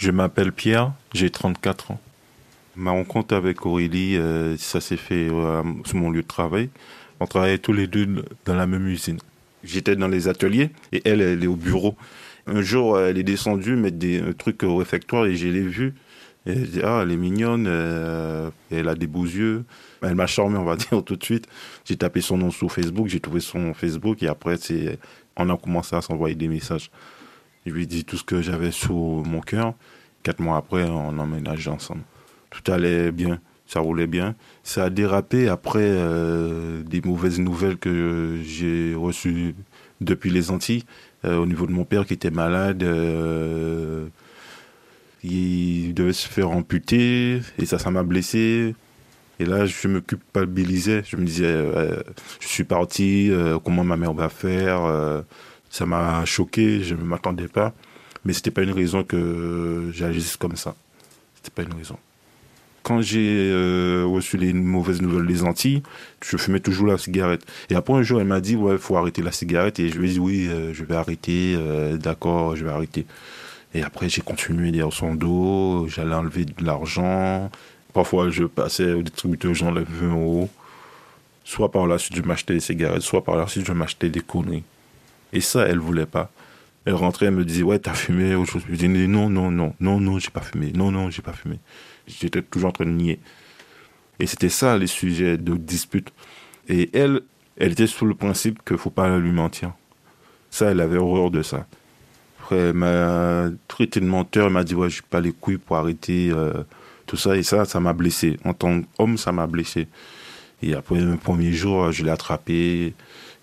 Je 0.00 0.10
m'appelle 0.10 0.50
Pierre, 0.50 0.94
j'ai 1.12 1.28
34 1.28 1.90
ans. 1.90 2.00
Ma 2.74 2.90
rencontre 2.90 3.34
avec 3.34 3.66
Aurélie, 3.66 4.16
euh, 4.16 4.56
ça 4.56 4.80
s'est 4.80 4.96
fait 4.96 5.28
euh, 5.30 5.62
sur 5.84 5.98
mon 5.98 6.10
lieu 6.10 6.22
de 6.22 6.26
travail. 6.26 6.70
On 7.20 7.26
travaillait 7.26 7.58
tous 7.58 7.74
les 7.74 7.86
deux 7.86 8.24
dans 8.46 8.54
la 8.54 8.66
même 8.66 8.86
usine. 8.88 9.18
J'étais 9.62 9.96
dans 9.96 10.08
les 10.08 10.26
ateliers 10.26 10.70
et 10.92 11.02
elle, 11.04 11.20
elle 11.20 11.44
est 11.44 11.46
au 11.46 11.54
bureau. 11.54 11.96
Un 12.46 12.62
jour, 12.62 12.98
elle 12.98 13.18
est 13.18 13.24
descendue 13.24 13.76
mettre 13.76 13.98
des 13.98 14.22
trucs 14.38 14.62
au 14.62 14.76
réfectoire 14.76 15.26
et 15.26 15.36
je 15.36 15.48
l'ai 15.48 15.60
vue. 15.60 15.92
Elle 16.46 16.70
dit, 16.70 16.80
ah, 16.82 17.00
elle 17.02 17.12
est 17.12 17.18
mignonne, 17.18 17.66
euh, 17.68 18.48
elle 18.70 18.88
a 18.88 18.94
des 18.94 19.06
beaux 19.06 19.26
yeux. 19.26 19.66
Elle 20.00 20.14
m'a 20.14 20.26
charmé, 20.26 20.56
on 20.56 20.64
va 20.64 20.76
dire, 20.76 21.04
tout 21.04 21.16
de 21.16 21.24
suite. 21.24 21.46
J'ai 21.84 21.98
tapé 21.98 22.22
son 22.22 22.38
nom 22.38 22.50
sur 22.50 22.72
Facebook, 22.72 23.08
j'ai 23.08 23.20
trouvé 23.20 23.40
son 23.40 23.74
Facebook 23.74 24.22
et 24.22 24.28
après, 24.28 24.56
on 25.36 25.50
a 25.50 25.56
commencé 25.58 25.94
à 25.94 26.00
s'envoyer 26.00 26.36
des 26.36 26.48
messages. 26.48 26.90
Je 27.70 27.74
lui 27.76 27.86
dit 27.86 28.04
tout 28.04 28.16
ce 28.16 28.24
que 28.24 28.42
j'avais 28.42 28.72
sur 28.72 28.96
mon 28.96 29.40
cœur. 29.40 29.74
Quatre 30.24 30.40
mois 30.40 30.56
après, 30.56 30.82
on 30.82 31.16
emménageait 31.20 31.70
ensemble. 31.70 32.02
Tout 32.50 32.72
allait 32.72 33.12
bien, 33.12 33.38
ça 33.64 33.78
roulait 33.78 34.08
bien. 34.08 34.34
Ça 34.64 34.86
a 34.86 34.90
dérapé 34.90 35.48
après 35.48 35.78
euh, 35.84 36.82
des 36.82 37.00
mauvaises 37.00 37.38
nouvelles 37.38 37.76
que 37.76 38.40
j'ai 38.42 38.92
reçues 38.96 39.54
depuis 40.00 40.30
les 40.30 40.50
Antilles, 40.50 40.82
euh, 41.24 41.36
au 41.36 41.46
niveau 41.46 41.68
de 41.68 41.70
mon 41.70 41.84
père 41.84 42.06
qui 42.06 42.14
était 42.14 42.32
malade. 42.32 42.82
Euh, 42.82 44.08
il 45.22 45.94
devait 45.94 46.12
se 46.12 46.26
faire 46.26 46.50
amputer 46.50 47.40
et 47.56 47.66
ça, 47.66 47.78
ça 47.78 47.92
m'a 47.92 48.02
blessé. 48.02 48.74
Et 49.38 49.44
là, 49.44 49.64
je 49.64 49.86
me 49.86 50.00
culpabilisais. 50.00 51.04
Je 51.06 51.16
me 51.16 51.24
disais, 51.24 51.54
je 52.40 52.48
suis 52.48 52.64
parti, 52.64 53.30
comment 53.64 53.84
ma 53.84 53.96
mère 53.96 54.12
va 54.12 54.28
faire 54.28 55.22
Ça 55.70 55.86
m'a 55.86 56.24
choqué, 56.24 56.82
je 56.82 56.94
ne 56.94 57.02
m'attendais 57.02 57.48
pas. 57.48 57.72
Mais 58.24 58.32
c'était 58.32 58.50
pas 58.50 58.62
une 58.62 58.72
raison 58.72 59.02
que 59.02 59.90
j'agisse 59.94 60.36
comme 60.36 60.56
ça. 60.56 60.74
C'était 61.36 61.54
pas 61.54 61.62
une 61.62 61.76
raison. 61.76 61.96
Quand 62.82 63.02
j'ai 63.02 63.50
euh, 63.50 64.04
reçu 64.06 64.36
les 64.36 64.52
mauvaises 64.52 65.00
nouvelles 65.00 65.26
des 65.26 65.42
Antilles, 65.42 65.82
je 66.22 66.36
fumais 66.36 66.60
toujours 66.60 66.86
la 66.86 66.98
cigarette. 66.98 67.44
Et 67.68 67.74
après 67.74 67.94
un 67.94 68.02
jour, 68.02 68.20
elle 68.20 68.26
m'a 68.26 68.40
dit 68.40 68.56
ouais, 68.56 68.78
faut 68.78 68.96
arrêter 68.96 69.22
la 69.22 69.32
cigarette. 69.32 69.78
Et 69.78 69.88
je 69.88 69.98
lui 69.98 70.10
ai 70.10 70.12
dit 70.14 70.18
oui, 70.18 70.48
euh, 70.48 70.72
je 70.74 70.84
vais 70.84 70.96
arrêter. 70.96 71.54
Euh, 71.56 71.96
d'accord, 71.96 72.56
je 72.56 72.64
vais 72.64 72.70
arrêter. 72.70 73.06
Et 73.74 73.82
après, 73.82 74.08
j'ai 74.08 74.22
continué 74.22 74.72
derrière 74.72 74.92
son 74.92 75.14
dos. 75.14 75.86
J'allais 75.88 76.14
enlever 76.14 76.44
de 76.44 76.64
l'argent. 76.64 77.50
Parfois, 77.92 78.30
je 78.30 78.44
passais 78.44 78.92
au 78.92 79.02
distributeur, 79.02 79.54
j'enlevais 79.54 79.86
20 79.88 80.12
euros. 80.12 80.50
Soit 81.44 81.70
par 81.70 81.86
la 81.86 81.98
suite, 81.98 82.16
je 82.16 82.22
m'achetais 82.22 82.54
des 82.54 82.60
cigarettes, 82.60 83.02
soit 83.02 83.24
par 83.24 83.36
la 83.36 83.46
suite, 83.46 83.66
je 83.66 83.72
m'achetais 83.72 84.08
des 84.08 84.20
conneries. 84.20 84.64
Et 85.32 85.40
ça, 85.40 85.66
elle 85.66 85.78
voulait 85.78 86.06
pas. 86.06 86.30
Elle 86.84 86.94
rentrait, 86.94 87.26
elle 87.26 87.34
me 87.34 87.44
disait, 87.44 87.62
ouais, 87.62 87.78
t'as 87.78 87.94
fumé, 87.94 88.34
autre 88.34 88.52
chose. 88.52 88.62
Je 88.68 88.74
disais, 88.74 88.88
non, 88.88 89.28
non, 89.28 89.50
non, 89.50 89.74
non, 89.80 90.00
non, 90.00 90.18
j'ai 90.18 90.30
pas 90.30 90.40
fumé. 90.40 90.72
Non, 90.74 90.90
non, 90.90 91.10
j'ai 91.10 91.22
pas 91.22 91.32
fumé. 91.32 91.58
J'étais 92.06 92.42
toujours 92.42 92.70
en 92.70 92.72
train 92.72 92.86
de 92.86 92.90
nier. 92.90 93.20
Et 94.18 94.26
c'était 94.26 94.48
ça, 94.48 94.76
les 94.76 94.86
sujets 94.86 95.36
de 95.36 95.56
dispute. 95.56 96.12
Et 96.68 96.90
elle, 96.92 97.20
elle 97.56 97.72
était 97.72 97.86
sous 97.86 98.06
le 98.06 98.14
principe 98.14 98.64
qu'il 98.64 98.78
faut 98.78 98.90
pas 98.90 99.18
lui 99.18 99.32
mentir. 99.32 99.72
Ça, 100.50 100.70
elle 100.70 100.80
avait 100.80 100.98
horreur 100.98 101.30
de 101.30 101.42
ça. 101.42 101.66
Après, 102.40 102.56
elle 102.56 102.74
m'a 102.74 103.50
traité 103.68 104.00
de 104.00 104.06
menteur, 104.06 104.46
elle 104.46 104.52
m'a 104.52 104.64
dit, 104.64 104.74
ouais, 104.74 104.90
j'ai 104.90 105.02
pas 105.08 105.20
les 105.20 105.32
couilles 105.32 105.58
pour 105.58 105.76
arrêter 105.76 106.30
euh, 106.32 106.64
tout 107.06 107.16
ça. 107.16 107.36
Et 107.36 107.42
ça, 107.42 107.64
ça 107.64 107.78
m'a 107.78 107.92
blessé. 107.92 108.38
En 108.44 108.54
tant 108.54 108.82
qu'homme, 108.82 109.16
ça 109.16 109.32
m'a 109.32 109.46
blessé. 109.46 109.86
Et 110.62 110.74
après, 110.74 111.00
le 111.00 111.16
premier 111.16 111.52
jour, 111.52 111.92
je 111.92 112.04
l'ai 112.04 112.10
attrapé. 112.10 112.94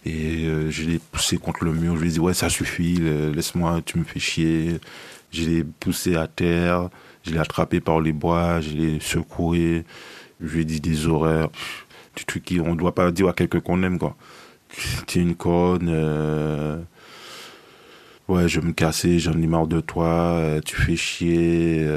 Et 0.05 0.45
euh, 0.45 0.69
je 0.69 0.83
l'ai 0.83 0.99
poussé 0.99 1.37
contre 1.37 1.65
le 1.65 1.73
mur. 1.73 1.95
Je 1.95 2.01
lui 2.01 2.09
ai 2.09 2.11
dit, 2.13 2.19
ouais, 2.19 2.33
ça 2.33 2.49
suffit, 2.49 2.95
laisse-moi, 2.95 3.81
tu 3.85 3.97
me 3.97 4.03
fais 4.03 4.19
chier. 4.19 4.79
Je 5.31 5.43
l'ai 5.43 5.63
poussé 5.63 6.15
à 6.15 6.27
terre. 6.27 6.89
Je 7.23 7.31
l'ai 7.31 7.39
attrapé 7.39 7.81
par 7.81 7.99
les 7.99 8.13
bras. 8.13 8.61
Je 8.61 8.71
l'ai 8.71 8.99
secoué. 8.99 9.85
Je 10.41 10.53
lui 10.53 10.61
ai 10.61 10.65
dit 10.65 10.79
des 10.79 11.07
horaires. 11.07 11.49
Du 12.15 12.25
truc 12.25 12.47
qu'on 12.47 12.71
ne 12.71 12.79
doit 12.79 12.95
pas 12.95 13.11
dire 13.11 13.27
à 13.27 13.33
quelqu'un 13.33 13.59
qu'on 13.59 13.83
aime, 13.83 13.99
quoi. 13.99 14.15
es 15.15 15.19
une 15.19 15.35
conne. 15.35 15.89
Euh, 15.89 16.77
ouais, 18.27 18.47
je 18.47 18.59
vais 18.59 18.67
me 18.67 18.73
casser, 18.73 19.19
j'en 19.19 19.33
ai 19.33 19.47
marre 19.47 19.67
de 19.67 19.81
toi. 19.81 20.07
Euh, 20.07 20.61
tu 20.61 20.75
fais 20.75 20.95
chier. 20.95 21.87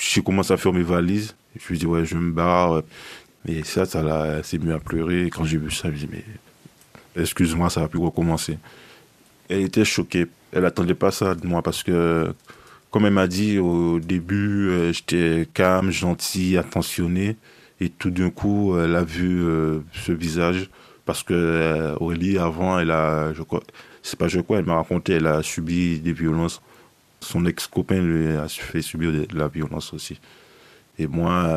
J'ai 0.00 0.22
commencé 0.22 0.52
à 0.52 0.56
faire 0.56 0.72
mes 0.72 0.82
valises. 0.82 1.34
Je 1.58 1.68
lui 1.68 1.78
dit, 1.78 1.86
ouais, 1.86 2.04
je 2.04 2.16
me 2.16 2.32
barre. 2.32 2.82
Et 3.46 3.64
ça, 3.64 3.84
ça 3.84 4.02
l'a, 4.02 4.42
c'est 4.42 4.58
mieux 4.58 4.74
à 4.74 4.78
pleurer. 4.78 5.30
quand 5.30 5.44
j'ai 5.44 5.58
vu 5.58 5.70
ça, 5.70 5.88
je 5.88 5.92
me 5.92 5.98
dit, 5.98 6.08
mais 6.10 6.24
excuse-moi, 7.16 7.70
ça 7.70 7.80
va 7.80 7.88
plus 7.88 7.98
recommencer. 7.98 8.58
Elle 9.48 9.62
était 9.62 9.84
choquée. 9.84 10.26
Elle 10.52 10.64
attendait 10.64 10.94
pas 10.94 11.10
ça 11.10 11.34
de 11.34 11.46
moi 11.46 11.62
parce 11.62 11.82
que, 11.82 12.32
comme 12.90 13.06
elle 13.06 13.12
m'a 13.12 13.26
dit 13.26 13.58
au 13.58 14.00
début, 14.00 14.68
euh, 14.68 14.92
j'étais 14.92 15.48
calme, 15.52 15.90
gentil, 15.90 16.56
attentionné. 16.56 17.36
Et 17.80 17.88
tout 17.88 18.10
d'un 18.10 18.30
coup, 18.30 18.78
elle 18.78 18.94
a 18.94 19.02
vu 19.02 19.42
euh, 19.42 19.80
ce 19.92 20.12
visage 20.12 20.70
parce 21.04 21.22
que 21.22 21.34
euh, 21.34 21.96
Aurélie, 22.00 22.38
avant, 22.38 22.78
elle 22.78 22.90
a, 22.90 23.32
je 23.32 23.42
crois, 23.42 23.62
c'est 24.02 24.18
pas 24.18 24.28
je 24.28 24.40
crois, 24.40 24.58
elle 24.58 24.66
m'a 24.66 24.76
raconté, 24.76 25.14
elle 25.14 25.26
a 25.26 25.42
subi 25.42 25.98
des 25.98 26.12
violences. 26.12 26.60
Son 27.20 27.44
ex-copain 27.46 28.00
lui 28.00 28.28
a 28.36 28.48
fait 28.48 28.82
subir 28.82 29.12
de 29.12 29.26
la 29.36 29.48
violence 29.48 29.92
aussi. 29.92 30.20
Et 30.98 31.06
moi, 31.06 31.48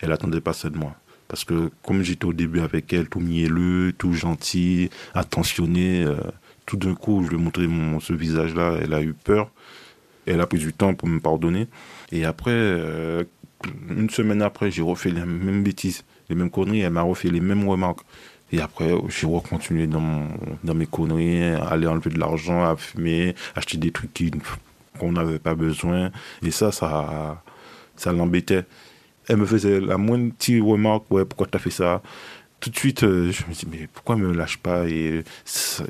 elle 0.00 0.12
attendait 0.12 0.40
pas 0.40 0.52
ça 0.52 0.68
de 0.68 0.76
moi. 0.76 0.94
Parce 1.28 1.44
que 1.44 1.70
comme 1.84 2.02
j'étais 2.02 2.24
au 2.24 2.32
début 2.32 2.60
avec 2.60 2.92
elle, 2.92 3.08
tout 3.08 3.20
mielleux, 3.20 3.92
tout 3.96 4.14
gentil, 4.14 4.90
attentionné, 5.14 6.02
euh, 6.02 6.16
tout 6.64 6.78
d'un 6.78 6.94
coup, 6.94 7.22
je 7.24 7.30
lui 7.30 7.36
ai 7.36 7.38
montré 7.38 7.66
mon, 7.66 8.00
ce 8.00 8.14
visage-là, 8.14 8.78
elle 8.82 8.94
a 8.94 9.02
eu 9.02 9.12
peur. 9.12 9.50
Elle 10.26 10.40
a 10.40 10.46
pris 10.46 10.58
du 10.58 10.72
temps 10.72 10.94
pour 10.94 11.08
me 11.08 11.20
pardonner. 11.20 11.68
Et 12.12 12.24
après, 12.24 12.50
euh, 12.52 13.24
une 13.88 14.10
semaine 14.10 14.42
après, 14.42 14.70
j'ai 14.70 14.82
refait 14.82 15.10
les 15.10 15.24
mêmes 15.24 15.62
bêtises, 15.62 16.04
les 16.28 16.34
mêmes 16.34 16.50
conneries. 16.50 16.80
Elle 16.80 16.92
m'a 16.92 17.02
refait 17.02 17.30
les 17.30 17.40
mêmes 17.40 17.68
remarques. 17.68 18.00
Et 18.50 18.60
après, 18.60 18.90
j'ai 19.08 19.26
recontinué 19.26 19.86
dans, 19.86 20.28
dans 20.64 20.74
mes 20.74 20.86
conneries, 20.86 21.42
aller 21.42 21.86
enlever 21.86 22.10
de 22.10 22.18
l'argent, 22.18 22.64
à 22.64 22.76
fumer, 22.76 23.34
acheter 23.54 23.76
des 23.76 23.90
trucs 23.90 24.10
qu'on 24.98 25.12
n'avait 25.12 25.38
pas 25.38 25.54
besoin. 25.54 26.10
Et 26.42 26.50
ça, 26.50 26.72
ça, 26.72 27.42
ça 27.96 28.12
l'embêtait 28.12 28.64
elle 29.28 29.36
me 29.36 29.46
faisait 29.46 29.80
la 29.80 29.98
moindre 29.98 30.32
petite 30.32 30.62
remarque, 30.62 31.10
ouais, 31.10 31.24
pourquoi 31.24 31.46
t'as 31.46 31.58
fait 31.58 31.70
ça? 31.70 32.02
Tout 32.60 32.70
de 32.70 32.76
suite, 32.76 33.04
euh, 33.04 33.30
je 33.30 33.44
me 33.48 33.54
dis, 33.54 33.66
mais 33.70 33.88
pourquoi 33.92 34.16
elle 34.16 34.22
me 34.22 34.32
lâche 34.32 34.58
pas? 34.58 34.88
Et 34.88 35.22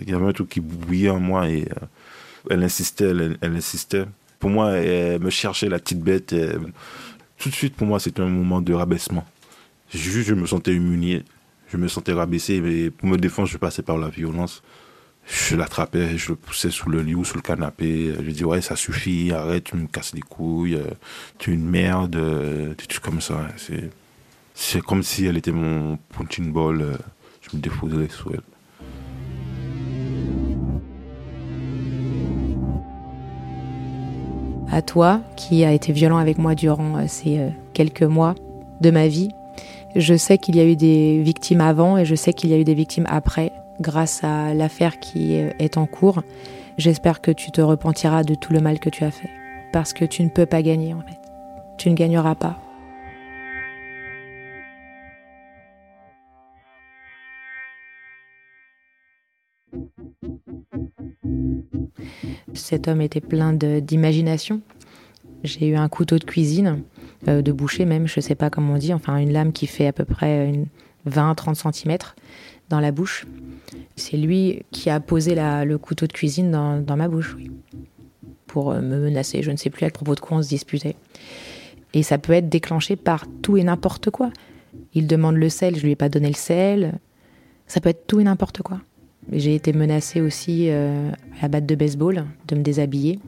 il 0.00 0.08
y 0.08 0.12
avait 0.12 0.26
un 0.26 0.32
truc 0.32 0.50
qui 0.50 0.60
bouillait 0.60 1.10
en 1.10 1.20
moi 1.20 1.48
et 1.48 1.62
euh, 1.62 1.86
elle 2.50 2.62
insistait, 2.62 3.10
elle, 3.10 3.38
insistait. 3.42 4.04
Pour 4.38 4.50
moi, 4.50 4.72
elle 4.72 5.20
me 5.20 5.30
cherchait 5.30 5.68
la 5.68 5.78
petite 5.78 6.00
bête. 6.00 6.34
tout 7.38 7.48
de 7.48 7.54
suite, 7.54 7.74
pour 7.74 7.86
moi, 7.86 7.98
c'était 7.98 8.20
un 8.20 8.28
moment 8.28 8.60
de 8.60 8.72
rabaissement. 8.74 9.24
Juste, 9.92 10.28
je 10.28 10.34
me 10.34 10.46
sentais 10.46 10.72
humilié. 10.72 11.24
Je 11.68 11.76
me 11.76 11.88
sentais 11.88 12.12
rabaissé, 12.12 12.60
mais 12.60 12.90
pour 12.90 13.08
me 13.08 13.16
défendre, 13.16 13.48
je 13.48 13.58
passais 13.58 13.82
par 13.82 13.98
la 13.98 14.08
violence 14.08 14.62
je 15.28 15.56
l'attrapais, 15.56 16.16
je 16.16 16.30
le 16.30 16.36
poussais 16.36 16.70
sous 16.70 16.88
le 16.88 17.02
lit 17.02 17.14
ou 17.14 17.22
sous 17.22 17.36
le 17.36 17.42
canapé. 17.42 18.14
Je 18.16 18.22
lui 18.22 18.32
dis 18.32 18.44
ouais 18.44 18.62
ça 18.62 18.76
suffit, 18.76 19.30
arrête, 19.32 19.64
tu 19.64 19.76
me 19.76 19.86
casses 19.86 20.14
les 20.14 20.22
couilles, 20.22 20.76
euh, 20.76 20.90
tu 21.38 21.50
es 21.50 21.54
une 21.54 21.68
merde, 21.68 22.16
euh, 22.16 22.68
des 22.68 22.86
trucs 22.86 23.02
comme 23.02 23.20
ça. 23.20 23.46
C'est 23.56 23.90
c'est 24.54 24.80
comme 24.80 25.02
si 25.02 25.26
elle 25.26 25.36
était 25.36 25.52
mon 25.52 25.98
punching 26.16 26.50
ball. 26.50 26.80
Euh, 26.80 26.96
je 27.42 27.56
me 27.56 27.62
défausais 27.62 28.08
sous 28.08 28.30
elle. 28.32 28.40
À 34.70 34.82
toi, 34.82 35.22
qui 35.36 35.64
a 35.64 35.72
été 35.72 35.92
violent 35.92 36.18
avec 36.18 36.38
moi 36.38 36.54
durant 36.54 37.06
ces 37.08 37.40
quelques 37.72 38.02
mois 38.02 38.34
de 38.82 38.90
ma 38.90 39.08
vie, 39.08 39.30
je 39.96 40.14
sais 40.14 40.36
qu'il 40.36 40.56
y 40.56 40.60
a 40.60 40.64
eu 40.64 40.76
des 40.76 41.22
victimes 41.22 41.62
avant 41.62 41.96
et 41.96 42.04
je 42.04 42.14
sais 42.14 42.34
qu'il 42.34 42.50
y 42.50 42.54
a 42.54 42.58
eu 42.58 42.64
des 42.64 42.74
victimes 42.74 43.06
après 43.08 43.50
grâce 43.80 44.22
à 44.24 44.54
l'affaire 44.54 45.00
qui 45.00 45.34
est 45.34 45.76
en 45.76 45.86
cours. 45.86 46.22
J'espère 46.78 47.20
que 47.20 47.30
tu 47.30 47.50
te 47.50 47.60
repentiras 47.60 48.22
de 48.22 48.34
tout 48.34 48.52
le 48.52 48.60
mal 48.60 48.78
que 48.78 48.88
tu 48.88 49.04
as 49.04 49.10
fait. 49.10 49.30
Parce 49.72 49.92
que 49.92 50.04
tu 50.04 50.22
ne 50.22 50.28
peux 50.28 50.46
pas 50.46 50.62
gagner 50.62 50.94
en 50.94 51.00
fait. 51.00 51.18
Tu 51.76 51.90
ne 51.90 51.94
gagneras 51.94 52.34
pas. 52.34 52.60
Cet 62.54 62.88
homme 62.88 63.00
était 63.00 63.20
plein 63.20 63.52
d'imagination. 63.52 64.60
J'ai 65.44 65.68
eu 65.68 65.76
un 65.76 65.88
couteau 65.88 66.18
de 66.18 66.24
cuisine, 66.24 66.82
euh, 67.28 67.42
de 67.42 67.52
boucher 67.52 67.84
même, 67.84 68.06
je 68.06 68.18
ne 68.18 68.22
sais 68.22 68.34
pas 68.34 68.50
comment 68.50 68.74
on 68.74 68.78
dit, 68.78 68.92
enfin 68.92 69.16
une 69.18 69.32
lame 69.32 69.52
qui 69.52 69.66
fait 69.66 69.86
à 69.86 69.92
peu 69.92 70.04
près 70.04 70.52
20-30 71.08 71.72
cm 71.72 71.98
dans 72.68 72.80
la 72.80 72.92
bouche. 72.92 73.26
C'est 73.96 74.16
lui 74.16 74.62
qui 74.70 74.90
a 74.90 75.00
posé 75.00 75.34
le 75.34 75.76
couteau 75.76 76.06
de 76.06 76.12
cuisine 76.12 76.50
dans, 76.50 76.96
ma 76.96 77.08
bouche, 77.08 77.36
pour 78.46 78.72
euh, 78.72 78.80
me 78.80 78.98
menacer. 78.98 79.42
Je 79.42 79.50
ne 79.50 79.56
sais 79.56 79.70
plus 79.70 79.86
à 79.86 79.90
propos 79.90 80.14
de 80.14 80.20
quoi 80.20 80.38
on 80.38 80.42
se 80.42 80.48
disputait. 80.48 80.96
Et 81.94 82.02
ça 82.02 82.18
peut 82.18 82.32
être 82.32 82.48
déclenché 82.48 82.96
par 82.96 83.24
tout 83.42 83.56
et 83.56 83.64
n'importe 83.64 84.10
quoi. 84.10 84.30
Il 84.94 85.06
demande 85.06 85.36
le 85.36 85.48
sel, 85.48 85.76
je 85.76 85.82
lui 85.82 85.92
ai 85.92 85.96
pas 85.96 86.08
donné 86.08 86.28
le 86.28 86.34
sel. 86.34 86.98
Ça 87.66 87.80
peut 87.80 87.90
être 87.90 88.06
tout 88.06 88.20
et 88.20 88.24
n'importe 88.24 88.62
quoi. 88.62 88.80
J'ai 89.32 89.54
été 89.54 89.72
menacée 89.72 90.20
aussi 90.20 90.70
euh, 90.70 91.10
à 91.38 91.42
la 91.42 91.48
batte 91.48 91.66
de 91.66 91.74
baseball 91.74 92.24
de 92.46 92.54
me 92.54 92.62
déshabiller. 92.62 93.18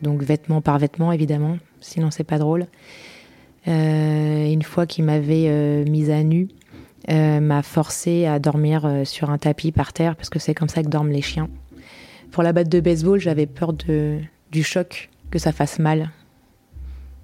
Donc 0.00 0.22
vêtement 0.22 0.60
par 0.60 0.78
vêtement 0.78 1.12
évidemment, 1.12 1.58
sinon 1.80 2.10
c'est 2.10 2.24
pas 2.24 2.38
drôle. 2.38 2.66
Euh, 3.66 4.50
une 4.50 4.62
fois 4.62 4.86
qu'il 4.86 5.04
m'avait 5.04 5.84
mise 5.84 6.08
à 6.08 6.22
nu, 6.22 6.48
m'a 7.08 7.62
forcé 7.62 8.26
à 8.26 8.38
dormir 8.38 9.02
sur 9.04 9.30
un 9.30 9.38
tapis 9.38 9.72
par 9.72 9.92
terre 9.92 10.14
parce 10.14 10.28
que 10.28 10.38
c'est 10.38 10.54
comme 10.54 10.68
ça 10.68 10.82
que 10.82 10.88
dorment 10.88 11.10
les 11.10 11.22
chiens. 11.22 11.48
Pour 12.30 12.42
la 12.42 12.52
batte 12.52 12.68
de 12.68 12.80
baseball, 12.80 13.18
j'avais 13.18 13.46
peur 13.46 13.72
du 13.72 14.62
choc, 14.62 15.08
que 15.30 15.38
ça 15.38 15.52
fasse 15.52 15.78
mal. 15.78 16.10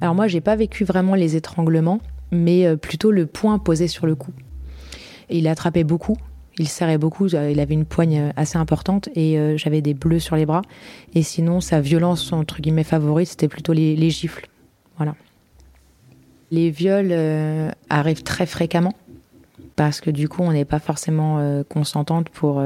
Alors 0.00 0.14
moi, 0.14 0.28
j'ai 0.28 0.40
pas 0.40 0.56
vécu 0.56 0.84
vraiment 0.84 1.14
les 1.14 1.36
étranglements, 1.36 2.00
mais 2.30 2.66
euh, 2.66 2.76
plutôt 2.76 3.10
le 3.10 3.26
poing 3.26 3.58
posé 3.58 3.88
sur 3.88 4.06
le 4.06 4.14
cou. 4.14 4.32
il 5.30 5.48
attrapait 5.48 5.84
beaucoup, 5.84 6.16
il 6.58 6.68
serrait 6.68 6.98
beaucoup, 6.98 7.26
il 7.26 7.60
avait 7.60 7.74
une 7.74 7.84
poigne 7.84 8.18
euh, 8.18 8.30
assez 8.36 8.58
importante 8.58 9.08
et 9.14 9.38
euh, 9.38 9.56
j'avais 9.56 9.80
des 9.80 9.94
bleus 9.94 10.20
sur 10.20 10.36
les 10.36 10.46
bras. 10.46 10.62
Et 11.14 11.22
sinon, 11.22 11.60
sa 11.60 11.80
violence, 11.80 12.32
entre 12.32 12.60
guillemets, 12.60 12.84
favorite, 12.84 13.28
c'était 13.28 13.48
plutôt 13.48 13.72
les, 13.72 14.10
gifles. 14.10 14.48
Voilà. 14.96 15.14
Les 16.50 16.70
viols 16.70 17.14
arrivent 17.88 18.22
très 18.22 18.46
fréquemment 18.46 18.94
parce 19.76 20.00
que 20.00 20.10
du 20.10 20.28
coup, 20.28 20.42
on 20.42 20.52
n'est 20.52 20.64
pas 20.64 20.78
forcément 20.78 21.62
consentante 21.68 22.28
pour 22.28 22.60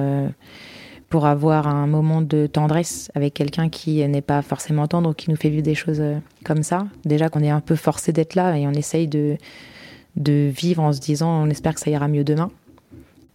pour 1.09 1.27
avoir 1.27 1.67
un 1.67 1.87
moment 1.87 2.21
de 2.21 2.47
tendresse 2.47 3.11
avec 3.15 3.35
quelqu'un 3.35 3.69
qui 3.69 4.07
n'est 4.07 4.23
pas 4.23 4.43
forcément 4.43 4.87
tendre 4.87 5.11
ou 5.11 5.15
qui 5.15 5.31
nous 5.31 5.37
fait 5.37 5.49
vivre 5.49 5.62
des 5.62 5.75
choses 5.75 6.00
euh, 6.00 6.19
comme 6.45 6.62
ça. 6.62 6.87
Déjà 7.05 7.29
qu'on 7.29 7.43
est 7.43 7.50
un 7.50 7.61
peu 7.61 7.77
forcé 7.77 8.12
d'être 8.12 8.35
là 8.35 8.57
et 8.59 8.67
on 8.67 8.73
essaye 8.73 9.09
de, 9.09 9.37
de 10.17 10.50
vivre 10.55 10.83
en 10.83 10.93
se 10.93 11.00
disant 11.00 11.43
on 11.43 11.49
espère 11.49 11.75
que 11.75 11.81
ça 11.81 11.91
ira 11.91 12.09
mieux 12.09 12.25
demain. 12.25 12.50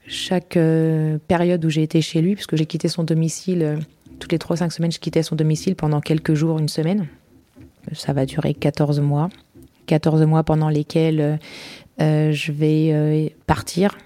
Chaque 0.06 0.58
euh, 0.58 1.18
période 1.28 1.64
où 1.66 1.70
j'ai 1.70 1.82
été 1.82 2.02
chez 2.02 2.22
lui, 2.22 2.36
puisque 2.36 2.56
j'ai 2.56 2.66
quitté 2.66 2.90
son 2.90 3.04
domicile, 3.04 3.64
euh, 3.64 3.78
toutes 4.20 4.32
les 4.32 4.38
3-5 4.38 4.70
semaines, 4.70 4.92
je 4.92 5.00
quittais 5.00 5.24
son 5.24 5.36
domicile 5.36 5.76
pendant 5.76 6.02
quelques 6.02 6.34
jours, 6.34 6.60
une 6.60 6.68
semaine. 6.68 7.08
Ça 7.94 8.14
va 8.14 8.26
durer 8.26 8.54
14 8.54 9.00
mois. 9.00 9.30
14 9.86 10.26
mois 10.26 10.44
pendant 10.44 10.70
lesquels 10.70 11.40
je 12.00 12.52
vais 12.52 13.36
partir, 13.48 13.98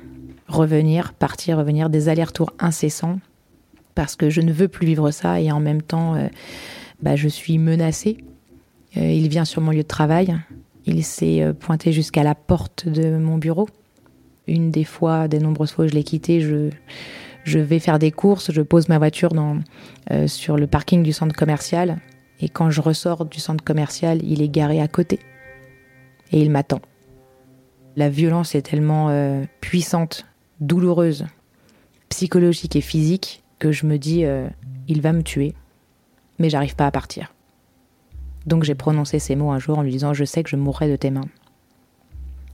revenir, 0.47 1.13
partir, 1.13 1.57
revenir, 1.57 1.89
des 1.89 2.09
allers-retours 2.09 2.51
incessants 2.59 3.19
parce 3.97 4.15
que 4.15 4.29
je 4.29 4.41
ne 4.41 4.53
veux 4.53 4.67
plus 4.67 4.85
vivre 4.85 5.09
ça 5.09 5.41
et 5.41 5.51
en 5.51 5.59
même 5.59 5.81
temps, 5.81 6.13
euh, 6.13 6.27
bah, 7.01 7.15
je 7.15 7.27
suis 7.27 7.57
menacée. 7.57 8.17
Euh, 8.95 9.11
il 9.11 9.27
vient 9.27 9.43
sur 9.43 9.59
mon 9.59 9.71
lieu 9.71 9.81
de 9.81 9.87
travail. 9.87 10.37
Il 10.85 11.03
s'est 11.03 11.41
euh, 11.41 11.51
pointé 11.51 11.91
jusqu'à 11.91 12.21
la 12.21 12.35
porte 12.35 12.87
de 12.87 13.17
mon 13.17 13.39
bureau. 13.39 13.67
Une 14.45 14.69
des 14.69 14.83
fois, 14.83 15.27
des 15.27 15.39
nombreuses 15.39 15.71
fois 15.71 15.85
où 15.85 15.87
je 15.87 15.95
l'ai 15.95 16.03
quitté, 16.03 16.41
je, 16.41 16.69
vais 17.57 17.79
faire 17.79 17.97
des 17.97 18.11
courses, 18.11 18.51
je 18.51 18.61
pose 18.61 18.87
ma 18.87 18.99
voiture 18.99 19.31
sur 20.27 20.57
le 20.57 20.67
parking 20.67 21.01
du 21.01 21.11
centre 21.11 21.35
commercial. 21.35 21.97
Et 22.39 22.47
quand 22.47 22.69
je 22.69 22.79
ressors 22.79 23.25
du 23.25 23.39
centre 23.39 23.63
commercial, 23.63 24.19
il 24.23 24.41
est 24.41 24.47
garé 24.47 24.79
à 24.79 24.87
côté. 24.87 25.19
Et 26.31 26.41
il 26.41 26.51
m'attend. 26.51 26.81
La 27.95 28.09
violence 28.09 28.53
est 28.53 28.61
tellement 28.61 29.09
puissante, 29.61 30.25
douloureuse, 30.59 31.25
psychologique 32.09 32.75
et 32.75 32.81
physique 32.81 33.43
que 33.59 33.71
je 33.71 33.85
me 33.85 33.97
dis 33.97 34.25
euh, 34.25 34.47
il 34.87 35.01
va 35.01 35.13
me 35.13 35.23
tuer, 35.23 35.53
mais 36.39 36.49
j'arrive 36.49 36.75
pas 36.75 36.87
à 36.87 36.91
partir. 36.91 37.33
Donc 38.45 38.63
j'ai 38.63 38.75
prononcé 38.75 39.19
ces 39.19 39.35
mots 39.35 39.51
un 39.51 39.59
jour 39.59 39.77
en 39.77 39.81
lui 39.81 39.91
disant 39.91 40.13
je 40.13 40.23
sais 40.23 40.43
que 40.43 40.49
je 40.49 40.55
mourrai 40.55 40.89
de 40.89 40.95
tes 40.95 41.11
mains. 41.11 41.27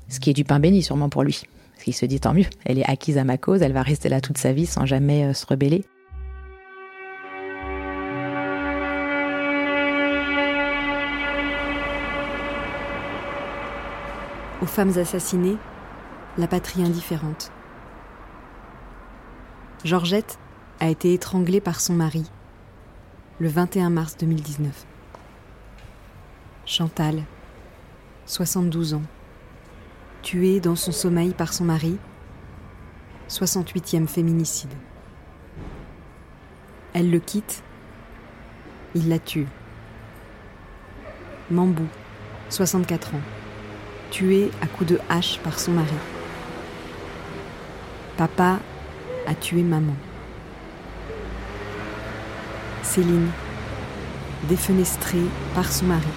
Ce 0.09 0.19
qui 0.19 0.29
est 0.29 0.33
du 0.33 0.43
pain 0.43 0.59
béni 0.59 0.81
sûrement 0.81 1.09
pour 1.09 1.23
lui. 1.23 1.43
Parce 1.73 1.83
qu'il 1.83 1.93
se 1.93 2.05
dit 2.05 2.19
tant 2.19 2.33
mieux, 2.33 2.45
elle 2.65 2.79
est 2.79 2.89
acquise 2.89 3.17
à 3.17 3.23
ma 3.23 3.38
cause, 3.38 3.62
elle 3.62 3.73
va 3.73 3.81
rester 3.81 4.09
là 4.09 4.21
toute 4.21 4.38
sa 4.38 4.53
vie 4.53 4.65
sans 4.65 4.86
jamais 4.86 5.25
euh, 5.25 5.33
se 5.33 5.45
rebeller. 5.45 5.83
Aux 14.63 14.65
femmes 14.65 14.97
assassinées, 14.97 15.58
la 16.38 16.47
patrie 16.47 16.86
indifférente. 16.86 17.52
Georgette 19.84 20.39
a 20.80 20.88
été 20.88 21.13
étranglée 21.13 21.60
par 21.60 21.82
son 21.82 21.95
mari 21.95 22.23
le 23.41 23.49
21 23.49 23.89
mars 23.89 24.15
2019. 24.15 24.86
Chantal, 26.65 27.23
72 28.26 28.93
ans, 28.93 29.02
tuée 30.21 30.62
dans 30.62 30.78
son 30.78 30.93
sommeil 30.93 31.34
par 31.34 31.52
son 31.52 31.65
mari, 31.65 31.97
68e 33.28 34.08
féminicide. 34.08 34.71
Elle 36.93 37.12
le 37.12 37.19
quitte, 37.19 37.63
il 38.95 39.10
la 39.10 39.19
tue. 39.19 39.47
Mambou, 41.52 41.88
64 42.47 43.15
ans, 43.15 43.21
tué 44.13 44.52
à 44.62 44.67
coups 44.67 44.91
de 44.91 44.99
hache 45.10 45.39
par 45.39 45.58
son 45.58 45.71
mari. 45.71 45.95
Papa 48.15 48.60
a 49.26 49.34
tué 49.34 49.63
maman. 49.63 49.95
Céline, 52.84 53.32
défenestrée 54.47 55.26
par 55.56 55.71
son 55.71 55.88
mari. 55.88 56.13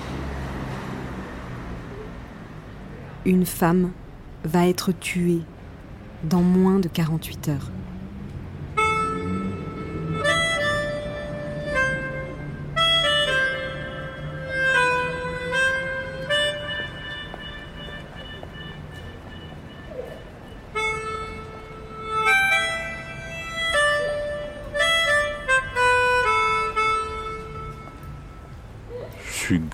Une 3.24 3.46
femme 3.46 3.92
va 4.44 4.66
être 4.66 4.92
tuée 4.92 5.40
dans 6.22 6.42
moins 6.42 6.78
de 6.78 6.88
48 6.88 7.48
heures. 7.48 7.70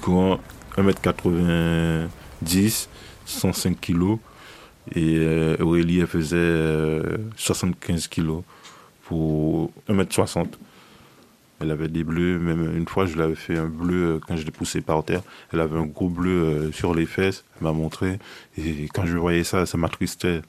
Grand, 0.02 0.38
1m90, 0.76 2.88
105 3.24 3.80
kg. 3.80 4.18
Et 4.94 5.16
euh, 5.18 5.56
Aurélie, 5.60 6.00
elle 6.00 6.06
faisait 6.06 7.00
75 7.36 8.04
euh, 8.04 8.08
kg 8.10 8.42
pour 9.04 9.70
1m60. 9.88 10.48
Elle 11.60 11.70
avait 11.70 11.88
des 11.88 12.02
bleus, 12.02 12.40
même 12.40 12.76
une 12.76 12.88
fois 12.88 13.06
je 13.06 13.14
lui 13.14 13.22
avais 13.22 13.36
fait 13.36 13.56
un 13.56 13.68
bleu 13.68 14.16
euh, 14.16 14.20
quand 14.26 14.36
je 14.36 14.44
l'ai 14.44 14.50
poussé 14.50 14.80
par 14.80 15.04
terre. 15.04 15.22
Elle 15.52 15.60
avait 15.60 15.78
un 15.78 15.86
gros 15.86 16.08
bleu 16.08 16.72
sur 16.72 16.94
les 16.94 17.06
fesses, 17.06 17.44
elle 17.56 17.64
m'a 17.64 17.72
montré. 17.72 18.18
Et 18.58 18.88
quand 18.92 19.06
je 19.06 19.16
voyais 19.16 19.44
ça, 19.44 19.64
ça 19.64 19.78
m'attristait. 19.78 20.42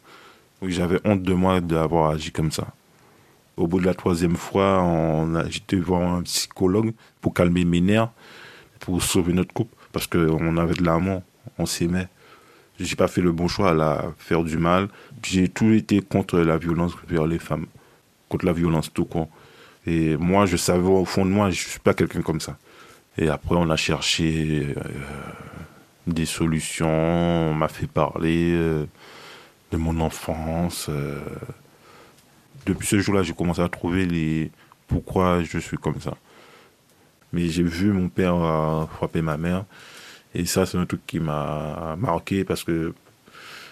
J'avais 0.63 0.99
honte 1.05 1.21
de 1.21 1.33
moi 1.33 1.61
d'avoir 1.61 2.09
agi 2.11 2.31
comme 2.31 2.51
ça. 2.51 2.67
Au 3.55 3.67
bout 3.67 3.79
de 3.79 3.85
la 3.85 3.93
troisième 3.93 4.35
fois, 4.35 4.83
j'étais 5.49 5.75
voir 5.75 6.01
un 6.01 6.23
psychologue 6.23 6.93
pour 7.21 7.35
calmer 7.35 7.65
mes 7.65 7.81
nerfs 7.81 8.09
pour 8.83 9.01
sauver 9.01 9.31
notre 9.31 9.53
couple 9.53 9.73
parce 9.93 10.07
qu'on 10.07 10.57
avait 10.57 10.73
de 10.73 10.83
l'amour, 10.83 11.21
on 11.57 11.65
s'aimait. 11.65 12.09
J'ai 12.79 12.97
pas 12.97 13.07
fait 13.07 13.21
le 13.21 13.31
bon 13.31 13.47
choix 13.47 13.69
à 13.69 13.73
la 13.73 14.13
faire 14.17 14.43
du 14.43 14.57
mal. 14.57 14.89
J'ai 15.23 15.47
tout 15.47 15.71
été 15.71 16.01
contre 16.01 16.39
la 16.39 16.57
violence 16.57 16.91
vers 17.07 17.25
les 17.25 17.39
femmes, 17.39 17.67
contre 18.27 18.45
la 18.45 18.51
violence 18.51 18.91
tout 18.91 19.05
court. 19.05 19.29
Et 19.87 20.17
moi, 20.17 20.45
je 20.45 20.57
savais 20.57 20.85
au 20.85 21.05
fond 21.05 21.25
de 21.25 21.31
moi, 21.31 21.49
je 21.49 21.65
suis 21.65 21.79
pas 21.79 21.93
quelqu'un 21.93 22.21
comme 22.21 22.41
ça. 22.41 22.57
Et 23.17 23.29
après, 23.29 23.55
on 23.55 23.69
a 23.69 23.77
cherché 23.77 24.75
euh, 24.75 24.83
des 26.05 26.25
solutions, 26.25 26.89
on 26.89 27.53
m'a 27.53 27.69
fait 27.69 27.87
parler 27.87 28.51
euh, 28.53 28.85
de 29.71 29.77
mon 29.77 30.01
enfance. 30.01 30.87
Euh. 30.89 31.21
Depuis 32.65 32.87
ce 32.87 32.99
jour-là, 32.99 33.23
j'ai 33.23 33.33
commencé 33.33 33.61
à 33.61 33.69
trouver 33.69 34.05
les 34.05 34.51
pourquoi 34.87 35.41
je 35.43 35.57
suis 35.59 35.77
comme 35.77 36.01
ça. 36.01 36.15
Mais 37.33 37.49
j'ai 37.49 37.63
vu 37.63 37.91
mon 37.91 38.09
père 38.09 38.35
euh, 38.35 38.85
frapper 38.85 39.21
ma 39.21 39.37
mère. 39.37 39.65
Et 40.35 40.45
ça, 40.45 40.65
c'est 40.65 40.77
un 40.77 40.85
truc 40.85 41.01
qui 41.05 41.19
m'a 41.19 41.95
marqué 41.97 42.43
parce 42.43 42.63
que 42.63 42.93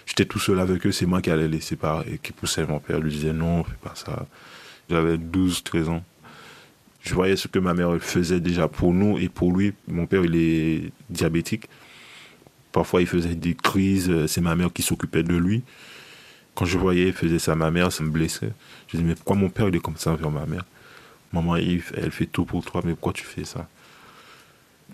j'étais 0.06 0.24
tout 0.24 0.38
seul 0.38 0.60
avec 0.60 0.84
eux. 0.86 0.92
C'est 0.92 1.06
moi 1.06 1.22
qui 1.22 1.30
allais 1.30 1.48
les 1.48 1.60
séparer, 1.60 2.20
qui 2.22 2.32
poussait 2.32 2.66
mon 2.66 2.80
père. 2.80 3.00
lui 3.00 3.10
disait 3.10 3.32
non, 3.32 3.64
fais 3.64 3.78
pas 3.82 3.94
ça. 3.94 4.26
J'avais 4.90 5.16
12, 5.16 5.62
13 5.64 5.88
ans. 5.88 6.04
Je 7.02 7.14
voyais 7.14 7.36
ce 7.36 7.48
que 7.48 7.58
ma 7.58 7.74
mère 7.74 7.96
faisait 8.00 8.40
déjà 8.40 8.68
pour 8.68 8.92
nous 8.92 9.18
et 9.18 9.28
pour 9.28 9.52
lui. 9.52 9.72
Mon 9.88 10.06
père, 10.06 10.24
il 10.24 10.36
est 10.36 10.92
diabétique. 11.08 11.68
Parfois, 12.70 13.00
il 13.00 13.06
faisait 13.06 13.34
des 13.34 13.54
crises. 13.54 14.26
C'est 14.26 14.40
ma 14.40 14.54
mère 14.54 14.72
qui 14.72 14.82
s'occupait 14.82 15.22
de 15.22 15.36
lui. 15.36 15.62
Quand 16.54 16.64
je 16.64 16.78
voyais, 16.78 17.08
il 17.08 17.12
faisait 17.12 17.38
ça 17.38 17.52
à 17.52 17.54
ma 17.54 17.70
mère, 17.70 17.90
ça 17.90 18.04
me 18.04 18.10
blessait. 18.10 18.52
Je 18.88 18.98
dis, 18.98 19.04
mais 19.04 19.14
pourquoi 19.14 19.36
mon 19.36 19.48
père, 19.50 19.68
il 19.68 19.76
est 19.76 19.80
comme 19.80 19.96
ça 19.96 20.12
envers 20.12 20.30
ma 20.30 20.46
mère? 20.46 20.64
Maman, 21.32 21.56
elle 21.56 22.10
fait 22.10 22.26
tout 22.26 22.44
pour 22.44 22.64
toi, 22.64 22.82
mais 22.84 22.92
pourquoi 22.92 23.12
tu 23.12 23.24
fais 23.24 23.44
ça? 23.44 23.68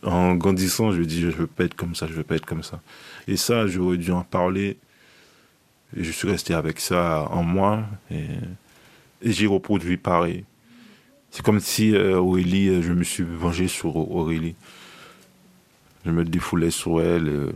En 0.02 0.36
grandissant, 0.36 0.92
je 0.92 1.00
me 1.00 1.04
dis, 1.04 1.20
je 1.20 1.28
veux 1.28 1.46
pas 1.46 1.64
être 1.64 1.74
comme 1.74 1.94
ça, 1.94 2.06
je 2.06 2.12
veux 2.12 2.22
pas 2.22 2.36
être 2.36 2.46
comme 2.46 2.62
ça. 2.62 2.80
Et 3.26 3.36
ça, 3.36 3.66
j'aurais 3.66 3.96
dû 3.96 4.12
en 4.12 4.22
parler. 4.22 4.78
Et 5.96 6.04
je 6.04 6.10
suis 6.10 6.28
resté 6.28 6.54
avec 6.54 6.80
ça 6.80 7.26
en 7.30 7.42
moi. 7.42 7.84
Et, 8.10 8.26
j'ai 9.22 9.46
reproduit 9.46 9.96
pareil. 9.96 10.44
C'est 11.30 11.44
comme 11.44 11.58
si 11.58 11.94
euh, 11.94 12.18
Aurélie, 12.18 12.68
euh, 12.68 12.82
je 12.82 12.92
me 12.92 13.02
suis 13.02 13.24
vengé 13.24 13.66
sur 13.66 13.96
Aurélie. 13.96 14.54
Je 16.06 16.12
me 16.12 16.24
défoulais 16.24 16.70
sur 16.70 17.00
elle. 17.00 17.28
Euh. 17.28 17.52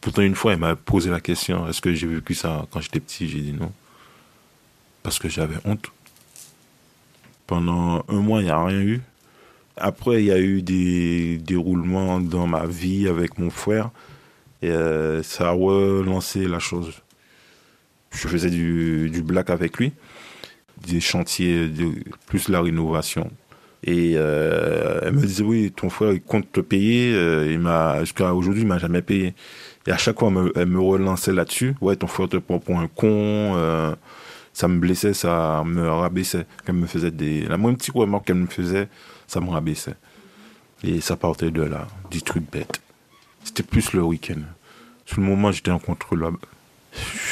Pourtant, 0.00 0.22
une 0.22 0.36
fois, 0.36 0.52
elle 0.52 0.60
m'a 0.60 0.76
posé 0.76 1.10
la 1.10 1.20
question 1.20 1.66
est-ce 1.68 1.80
que 1.80 1.92
j'ai 1.92 2.06
vécu 2.06 2.34
ça 2.34 2.66
quand 2.70 2.80
j'étais 2.80 3.00
petit? 3.00 3.28
J'ai 3.28 3.40
dit 3.40 3.52
non. 3.52 3.72
Parce 5.02 5.18
que 5.18 5.28
j'avais 5.28 5.56
honte. 5.64 5.90
Pendant 7.46 8.04
un 8.08 8.20
mois, 8.20 8.40
il 8.40 8.44
n'y 8.44 8.50
a 8.50 8.64
rien 8.64 8.80
eu. 8.80 9.00
Après, 9.76 10.22
il 10.22 10.26
y 10.26 10.32
a 10.32 10.38
eu 10.38 10.62
des 10.62 11.38
déroulements 11.38 12.20
dans 12.20 12.46
ma 12.46 12.66
vie 12.66 13.08
avec 13.08 13.38
mon 13.38 13.50
frère. 13.50 13.90
Et 14.62 14.70
euh, 14.70 15.22
ça 15.22 15.48
a 15.48 15.52
relancé 15.52 16.46
la 16.46 16.58
chose. 16.58 16.92
Je 18.12 18.28
faisais 18.28 18.50
du, 18.50 19.10
du 19.10 19.22
black 19.22 19.50
avec 19.50 19.76
lui, 19.76 19.92
des 20.86 21.00
chantiers, 21.00 21.70
plus 22.26 22.48
la 22.48 22.62
rénovation. 22.62 23.30
Et 23.82 24.14
euh, 24.16 25.00
elle 25.02 25.12
me 25.12 25.20
disait, 25.20 25.42
oui, 25.42 25.70
ton 25.74 25.90
frère, 25.90 26.12
il 26.12 26.22
compte 26.22 26.50
te 26.50 26.60
payer. 26.60 27.12
Euh, 27.14 27.52
il 27.52 28.00
jusqu'à 28.00 28.32
aujourd'hui, 28.32 28.62
il 28.62 28.68
m'a 28.68 28.78
jamais 28.78 29.02
payé. 29.02 29.34
Et 29.86 29.90
à 29.90 29.98
chaque 29.98 30.18
fois, 30.18 30.28
elle 30.28 30.34
me, 30.34 30.52
elle 30.56 30.76
relançait 30.76 31.32
là-dessus. 31.32 31.74
Ouais, 31.82 31.96
ton 31.96 32.06
frère 32.06 32.28
te 32.28 32.38
prend 32.38 32.58
pour 32.58 32.78
un 32.78 32.88
con 32.88 33.94
ça 34.54 34.68
me 34.68 34.78
blessait, 34.78 35.12
ça 35.12 35.62
me 35.66 35.86
rabaissait. 35.90 36.46
Qu'elle 36.64 36.76
me 36.76 36.86
faisait 36.86 37.10
des. 37.10 37.42
La 37.42 37.58
moindre 37.58 37.76
petite 37.76 37.94
remarque 37.94 38.26
qu'elle 38.26 38.36
me 38.36 38.46
faisait, 38.46 38.88
ça 39.26 39.40
me 39.40 39.50
rabaissait. 39.50 39.96
Et 40.84 41.00
ça 41.00 41.16
partait 41.16 41.50
de 41.50 41.62
là, 41.62 41.88
du 42.10 42.22
truc 42.22 42.44
bête. 42.50 42.80
C'était 43.42 43.64
plus 43.64 43.92
le 43.92 44.02
week-end. 44.02 44.40
Sur 45.06 45.20
le 45.20 45.26
moment, 45.26 45.50
j'étais 45.50 45.72
en 45.72 45.78
contrôle. 45.78 46.30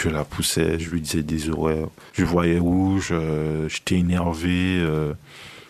Je 0.02 0.08
la 0.08 0.24
poussais, 0.24 0.80
je 0.80 0.90
lui 0.90 1.00
disais 1.00 1.22
des 1.22 1.48
horaires. 1.48 1.88
Je 2.12 2.24
voyais 2.24 2.58
rouge, 2.58 3.10
euh, 3.12 3.68
j'étais 3.68 3.96
énervé. 3.96 4.78
Euh, 4.80 5.14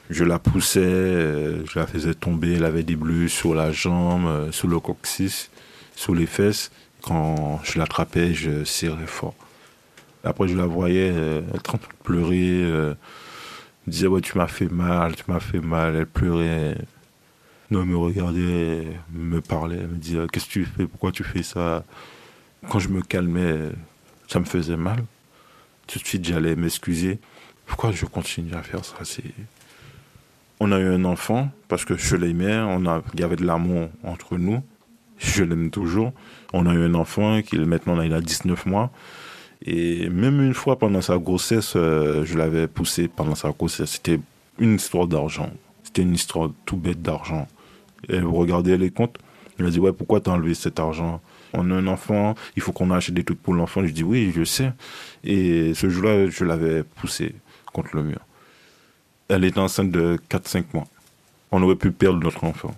je 0.08 0.24
la 0.24 0.38
poussais, 0.38 0.80
euh, 0.80 1.66
je 1.66 1.78
la 1.78 1.86
faisais 1.86 2.14
tomber. 2.14 2.54
Elle 2.54 2.64
avait 2.64 2.82
des 2.82 2.96
bleus 2.96 3.28
sur 3.28 3.54
la 3.54 3.72
jambe, 3.72 4.50
sur 4.52 4.68
le 4.68 4.80
coccyx, 4.80 5.50
sur 5.94 6.14
les 6.14 6.26
fesses. 6.26 6.70
Quand 7.02 7.60
je 7.62 7.78
l'attrapais, 7.78 8.32
je 8.32 8.64
serrais 8.64 9.06
fort. 9.06 9.34
Après, 10.24 10.46
je 10.48 10.56
la 10.56 10.66
voyais, 10.66 11.10
euh, 11.12 11.42
elle 11.52 11.62
train 11.62 11.78
de 11.78 12.04
pleurer. 12.04 12.62
Euh, 12.62 12.94
elle 13.86 13.92
disait, 13.92 14.06
ouais, 14.06 14.20
tu 14.20 14.38
m'as 14.38 14.46
fait 14.46 14.70
mal, 14.70 15.16
tu 15.16 15.24
m'as 15.28 15.40
fait 15.40 15.60
mal. 15.60 15.96
Elle 15.96 16.06
pleurait. 16.06 16.76
Non, 17.70 17.82
elle 17.82 17.88
me 17.88 17.96
regardait, 17.96 18.86
me 19.12 19.40
parlait, 19.40 19.78
elle 19.80 19.88
me 19.88 19.96
disait, 19.96 20.26
qu'est-ce 20.30 20.46
que 20.46 20.52
tu 20.52 20.64
fais, 20.64 20.86
pourquoi 20.86 21.10
tu 21.10 21.24
fais 21.24 21.42
ça? 21.42 21.84
Quand 22.68 22.78
je 22.78 22.88
me 22.88 23.00
calmais, 23.00 23.70
ça 24.28 24.38
me 24.38 24.44
faisait 24.44 24.76
mal. 24.76 25.02
Tout 25.86 25.98
de 25.98 26.04
suite, 26.04 26.24
j'allais 26.24 26.54
m'excuser. 26.54 27.18
Pourquoi 27.66 27.90
je 27.92 28.04
continue 28.06 28.54
à 28.54 28.62
faire 28.62 28.84
ça? 28.84 28.96
On 30.60 30.70
a 30.70 30.78
eu 30.78 30.86
un 30.86 31.04
enfant 31.04 31.50
parce 31.66 31.84
que 31.84 31.96
je 31.96 32.14
l'aimais, 32.14 32.58
on 32.58 32.86
a, 32.86 33.02
il 33.14 33.20
y 33.20 33.24
avait 33.24 33.36
de 33.36 33.44
l'amour 33.44 33.88
entre 34.04 34.36
nous. 34.36 34.62
Je 35.18 35.42
l'aime 35.42 35.70
toujours. 35.70 36.12
On 36.52 36.66
a 36.66 36.74
eu 36.74 36.84
un 36.84 36.94
enfant 36.94 37.42
qui 37.42 37.58
maintenant 37.58 38.00
il 38.00 38.12
a 38.12 38.20
19 38.20 38.66
mois. 38.66 38.92
Et 39.64 40.08
même 40.08 40.40
une 40.40 40.54
fois 40.54 40.78
pendant 40.78 41.00
sa 41.00 41.18
grossesse, 41.18 41.74
euh, 41.76 42.24
je 42.24 42.36
l'avais 42.36 42.66
poussé 42.66 43.08
pendant 43.08 43.34
sa 43.34 43.50
grossesse. 43.50 43.92
C'était 43.92 44.20
une 44.58 44.74
histoire 44.74 45.06
d'argent. 45.06 45.50
C'était 45.84 46.02
une 46.02 46.14
histoire 46.14 46.50
tout 46.64 46.76
bête 46.76 47.00
d'argent. 47.00 47.46
Elle 48.08 48.24
regardait 48.24 48.76
les 48.76 48.90
comptes. 48.90 49.18
Elle 49.58 49.66
a 49.66 49.70
dit 49.70 49.78
Ouais, 49.78 49.92
pourquoi 49.92 50.20
t'as 50.20 50.32
enlevé 50.32 50.54
cet 50.54 50.80
argent? 50.80 51.20
On 51.52 51.70
a 51.70 51.74
un 51.74 51.86
enfant, 51.86 52.34
il 52.56 52.62
faut 52.62 52.72
qu'on 52.72 52.90
achète 52.90 53.14
des 53.14 53.24
trucs 53.24 53.42
pour 53.42 53.54
l'enfant. 53.54 53.84
Je 53.84 53.92
dis 53.92 54.02
Oui, 54.02 54.32
je 54.34 54.42
sais. 54.42 54.72
Et 55.22 55.74
ce 55.74 55.88
jour-là, 55.88 56.28
je 56.28 56.44
l'avais 56.44 56.82
poussé 56.82 57.34
contre 57.72 57.94
le 57.94 58.02
mur. 58.02 58.20
Elle 59.28 59.44
était 59.44 59.60
enceinte 59.60 59.90
de 59.90 60.18
4-5 60.28 60.64
mois. 60.74 60.84
On 61.52 61.62
aurait 61.62 61.76
pu 61.76 61.92
perdre 61.92 62.18
notre 62.18 62.44
enfant. 62.44 62.74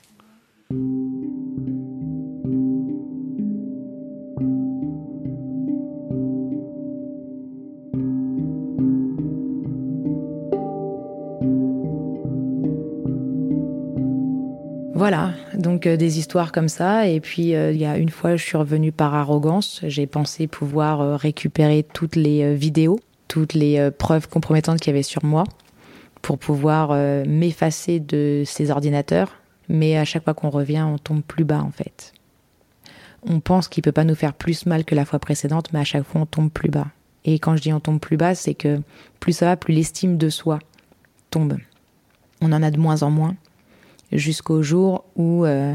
Voilà, 15.05 15.35
donc 15.53 15.87
euh, 15.87 15.99
des 15.99 16.19
histoires 16.19 16.51
comme 16.51 16.71
ça. 16.71 17.07
Et 17.07 17.21
puis 17.21 17.55
euh, 17.55 17.73
il 17.73 17.77
y 17.77 17.85
a 17.85 17.99
une 17.99 18.09
fois, 18.09 18.37
je 18.37 18.43
suis 18.43 18.57
revenue 18.57 18.91
par 18.91 19.15
arrogance. 19.15 19.83
J'ai 19.83 20.07
pensé 20.07 20.47
pouvoir 20.47 21.03
euh, 21.03 21.17
récupérer 21.17 21.83
toutes 21.83 22.17
les 22.17 22.55
vidéos, 22.55 22.99
toutes 23.29 23.53
les 23.53 23.91
preuves 23.91 24.31
compromettantes 24.31 24.81
qu'il 24.81 24.93
y 24.93 24.95
avait 24.95 25.03
sur 25.03 25.23
moi, 25.23 25.45
pour 26.23 26.39
pouvoir 26.39 26.95
m'effacer 27.27 28.01
de 28.01 28.45
ces 28.47 28.71
ordinateurs. 28.71 29.37
Mais 29.69 29.99
à 29.99 30.07
chaque 30.07 30.25
fois 30.25 30.33
qu'on 30.33 30.49
revient, 30.49 30.87
on 30.89 30.97
tombe 30.97 31.23
plus 31.23 31.45
bas 31.45 31.61
en 31.61 31.71
fait. 31.71 32.15
On 33.29 33.41
pense 33.41 33.69
qu'il 33.69 33.83
peut 33.83 33.93
pas 33.93 34.05
nous 34.05 34.15
faire 34.15 34.33
plus 34.33 34.65
mal 34.65 34.87
que 34.87 34.95
la 34.95 35.05
fois 35.05 35.19
précédente, 35.19 35.71
mais 35.75 35.81
à 35.81 35.85
chaque 35.85 36.05
fois 36.05 36.23
on 36.23 36.27
tombe 36.27 36.51
plus 36.51 36.71
bas. 36.71 36.87
Et 37.27 37.39
quand 37.39 37.57
je 37.57 37.61
dis 37.61 37.75
on 37.75 37.81
tombe 37.81 38.01
plus 38.01 38.17
bas, 38.17 38.35
c'est 38.35 38.55
que 38.55 38.81
plus 39.21 39.35
ça 39.35 39.45
va, 39.45 39.59
plus 39.59 39.75
l'estime 39.75 40.17
de 40.17 40.31
soi 40.31 40.61
tombe. 41.29 41.59
On 42.41 42.53
en 42.53 42.63
a 42.63 42.71
de 42.71 42.79
moins 42.79 43.03
en 43.03 43.11
moins 43.11 43.37
jusqu'au 44.13 44.63
jour 44.63 45.05
où 45.17 45.45
euh, 45.45 45.75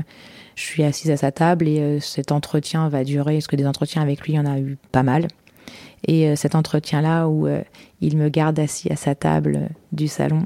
je 0.55 0.63
suis 0.63 0.83
assise 0.83 1.11
à 1.11 1.17
sa 1.17 1.31
table 1.31 1.67
et 1.67 1.79
euh, 1.79 1.99
cet 1.99 2.31
entretien 2.31 2.89
va 2.89 3.03
durer, 3.03 3.35
parce 3.35 3.47
que 3.47 3.55
des 3.55 3.67
entretiens 3.67 4.01
avec 4.01 4.21
lui, 4.21 4.33
il 4.33 4.35
y 4.35 4.39
en 4.39 4.45
a 4.45 4.59
eu 4.59 4.77
pas 4.91 5.03
mal. 5.03 5.27
Et 6.07 6.27
euh, 6.27 6.35
cet 6.35 6.55
entretien-là 6.55 7.27
où 7.27 7.47
il 8.01 8.17
me 8.17 8.29
garde 8.29 8.59
assis 8.59 8.91
à 8.91 8.95
sa 8.95 9.15
table 9.15 9.69
du 9.91 10.07
salon 10.07 10.45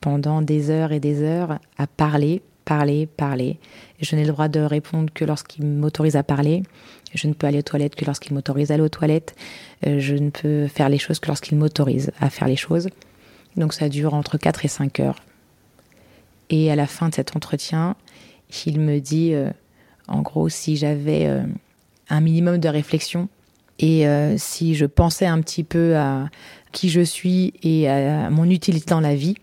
pendant 0.00 0.42
des 0.42 0.70
heures 0.70 0.92
et 0.92 1.00
des 1.00 1.22
heures 1.22 1.58
à 1.78 1.86
parler, 1.86 2.42
parler, 2.64 3.06
parler. 3.06 3.58
je 4.00 4.14
n'ai 4.14 4.24
le 4.24 4.32
droit 4.32 4.48
de 4.48 4.60
répondre 4.60 5.12
que 5.12 5.24
lorsqu'il 5.24 5.66
m'autorise 5.66 6.16
à 6.16 6.22
parler. 6.22 6.62
Je 7.14 7.28
ne 7.28 7.32
peux 7.32 7.46
aller 7.46 7.58
aux 7.58 7.62
toilettes 7.62 7.94
que 7.94 8.04
lorsqu'il 8.04 8.34
m'autorise 8.34 8.70
à 8.70 8.74
aller 8.74 8.82
aux 8.82 8.88
toilettes. 8.88 9.34
je 9.84 10.14
ne 10.14 10.30
peux 10.30 10.68
faire 10.68 10.88
les 10.88 10.98
choses 10.98 11.18
que 11.18 11.28
lorsqu'il 11.28 11.56
m'autorise 11.56 12.12
à 12.20 12.30
faire 12.30 12.48
les 12.48 12.56
choses. 12.56 12.88
Donc 13.56 13.72
ça 13.72 13.88
dure 13.88 14.14
entre 14.14 14.36
4 14.36 14.64
et 14.64 14.68
5 14.68 15.00
heures. 15.00 15.22
Et 16.50 16.70
à 16.70 16.76
la 16.76 16.86
fin 16.86 17.08
de 17.08 17.14
cet 17.14 17.34
entretien, 17.36 17.96
il 18.66 18.80
me 18.80 19.00
dit, 19.00 19.34
euh, 19.34 19.50
en 20.08 20.22
gros, 20.22 20.48
si 20.48 20.76
j'avais 20.76 21.26
euh, 21.26 21.42
un 22.08 22.20
minimum 22.20 22.58
de 22.58 22.68
réflexion 22.68 23.28
et 23.78 24.06
euh, 24.06 24.36
si 24.38 24.74
je 24.74 24.86
pensais 24.86 25.26
un 25.26 25.40
petit 25.40 25.64
peu 25.64 25.96
à 25.96 26.28
qui 26.72 26.88
je 26.88 27.00
suis 27.00 27.54
et 27.62 27.88
à 27.88 28.30
mon 28.30 28.44
utilité 28.44 28.90
dans 28.90 29.00
la 29.00 29.14
vie, 29.14 29.36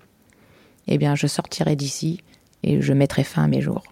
eh 0.88 0.98
bien, 0.98 1.16
je 1.16 1.28
sortirais 1.28 1.76
d'ici 1.76 2.22
et 2.64 2.82
je 2.82 2.94
mettrais 2.94 3.24
fin 3.24 3.44
à 3.44 3.48
mes 3.48 3.62
jours. 3.62 3.84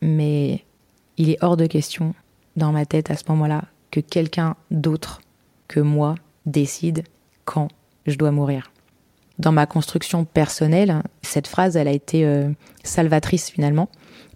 Mais 0.00 0.64
il 1.16 1.30
est 1.30 1.42
hors 1.42 1.56
de 1.56 1.66
question, 1.66 2.14
dans 2.56 2.72
ma 2.72 2.86
tête 2.86 3.10
à 3.10 3.16
ce 3.16 3.24
moment-là, 3.28 3.64
que 3.90 4.00
quelqu'un 4.00 4.54
d'autre 4.70 5.20
que 5.66 5.80
moi 5.80 6.14
décide 6.46 7.02
quand 7.44 7.68
je 8.06 8.16
dois 8.16 8.30
mourir 8.30 8.70
dans 9.38 9.52
ma 9.52 9.66
construction 9.66 10.24
personnelle, 10.24 11.02
cette 11.22 11.46
phrase, 11.46 11.76
elle 11.76 11.88
a 11.88 11.92
été 11.92 12.24
euh, 12.24 12.48
salvatrice 12.82 13.50
finalement, 13.50 13.88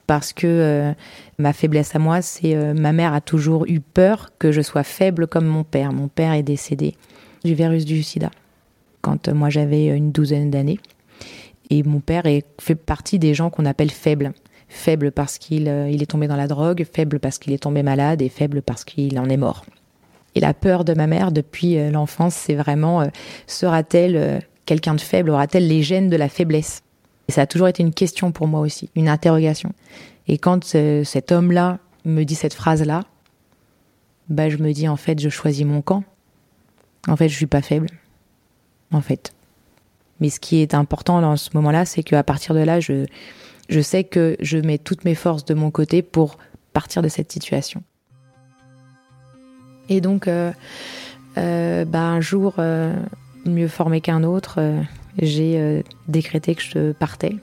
parce 0.06 0.32
que 0.32 0.46
euh, 0.46 0.92
ma 1.38 1.52
faiblesse 1.52 1.94
à 1.94 1.98
moi, 1.98 2.22
c'est 2.22 2.54
euh, 2.54 2.74
ma 2.74 2.92
mère 2.92 3.12
a 3.12 3.20
toujours 3.20 3.66
eu 3.66 3.80
peur 3.80 4.30
que 4.38 4.52
je 4.52 4.60
sois 4.60 4.84
faible 4.84 5.26
comme 5.26 5.46
mon 5.46 5.64
père. 5.64 5.92
Mon 5.92 6.08
père 6.08 6.32
est 6.32 6.42
décédé 6.42 6.94
du 7.44 7.54
virus 7.54 7.84
du 7.84 8.02
sida 8.02 8.30
quand 9.00 9.28
moi 9.28 9.50
j'avais 9.50 9.86
une 9.86 10.12
douzaine 10.12 10.50
d'années. 10.50 10.78
Et 11.70 11.82
mon 11.82 11.98
père 11.98 12.26
est, 12.26 12.44
fait 12.60 12.76
partie 12.76 13.18
des 13.18 13.34
gens 13.34 13.50
qu'on 13.50 13.66
appelle 13.66 13.90
faibles. 13.90 14.32
Faible 14.68 15.10
parce 15.10 15.38
qu'il 15.38 15.66
il 15.90 16.02
est 16.02 16.06
tombé 16.06 16.28
dans 16.28 16.36
la 16.36 16.46
drogue, 16.46 16.86
faible 16.90 17.18
parce 17.18 17.38
qu'il 17.38 17.52
est 17.52 17.62
tombé 17.62 17.82
malade 17.82 18.22
et 18.22 18.28
faible 18.28 18.62
parce 18.62 18.84
qu'il 18.84 19.18
en 19.18 19.28
est 19.28 19.36
mort. 19.36 19.64
Et 20.34 20.40
la 20.40 20.54
peur 20.54 20.84
de 20.84 20.94
ma 20.94 21.06
mère 21.06 21.32
depuis 21.32 21.90
l'enfance, 21.90 22.34
c'est 22.34 22.54
vraiment 22.54 23.06
sera-t-elle 23.46 24.42
quelqu'un 24.66 24.94
de 24.94 25.00
faible 25.00 25.30
aura-t-elle 25.30 25.66
les 25.66 25.82
gènes 25.82 26.08
de 26.08 26.16
la 26.16 26.28
faiblesse? 26.28 26.82
Et 27.28 27.32
ça 27.32 27.42
a 27.42 27.46
toujours 27.46 27.68
été 27.68 27.82
une 27.82 27.94
question 27.94 28.32
pour 28.32 28.46
moi 28.46 28.60
aussi, 28.60 28.90
une 28.94 29.08
interrogation. 29.08 29.72
Et 30.28 30.38
quand 30.38 30.64
cet 30.64 31.32
homme-là 31.32 31.78
me 32.04 32.24
dit 32.24 32.34
cette 32.34 32.54
phrase-là, 32.54 33.04
bah 34.28 34.48
je 34.48 34.56
me 34.56 34.72
dis 34.72 34.88
en 34.88 34.96
fait 34.96 35.20
je 35.20 35.28
choisis 35.28 35.64
mon 35.64 35.82
camp. 35.82 36.04
En 37.08 37.16
fait 37.16 37.28
je 37.28 37.36
suis 37.36 37.46
pas 37.46 37.62
faible. 37.62 37.88
En 38.92 39.00
fait. 39.00 39.32
Mais 40.20 40.30
ce 40.30 40.38
qui 40.38 40.60
est 40.60 40.74
important 40.74 41.20
dans 41.20 41.36
ce 41.36 41.50
moment-là, 41.54 41.84
c'est 41.84 42.02
qu'à 42.02 42.22
partir 42.22 42.54
de 42.54 42.60
là, 42.60 42.78
je, 42.78 43.06
je 43.68 43.80
sais 43.80 44.04
que 44.04 44.36
je 44.38 44.58
mets 44.58 44.78
toutes 44.78 45.04
mes 45.04 45.16
forces 45.16 45.44
de 45.44 45.54
mon 45.54 45.70
côté 45.70 46.02
pour 46.02 46.38
partir 46.72 47.02
de 47.02 47.08
cette 47.08 47.32
situation. 47.32 47.82
Et 49.88 50.00
donc, 50.00 50.28
euh, 50.28 50.52
euh, 51.38 51.84
bah, 51.84 52.02
Un 52.02 52.20
jour, 52.20 52.54
euh, 52.58 52.94
mieux 53.44 53.68
formé 53.68 54.00
qu'un 54.00 54.22
autre, 54.24 54.60
j'ai 55.18 55.82
décrété 56.08 56.54
que 56.54 56.62
je 56.62 56.92
partais. 56.92 57.36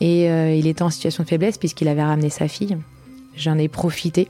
Et 0.00 0.26
il 0.26 0.66
était 0.66 0.82
en 0.82 0.90
situation 0.90 1.22
de 1.22 1.28
faiblesse 1.28 1.58
puisqu'il 1.58 1.88
avait 1.88 2.02
ramené 2.02 2.30
sa 2.30 2.48
fille. 2.48 2.76
J'en 3.36 3.58
ai 3.58 3.68
profité. 3.68 4.28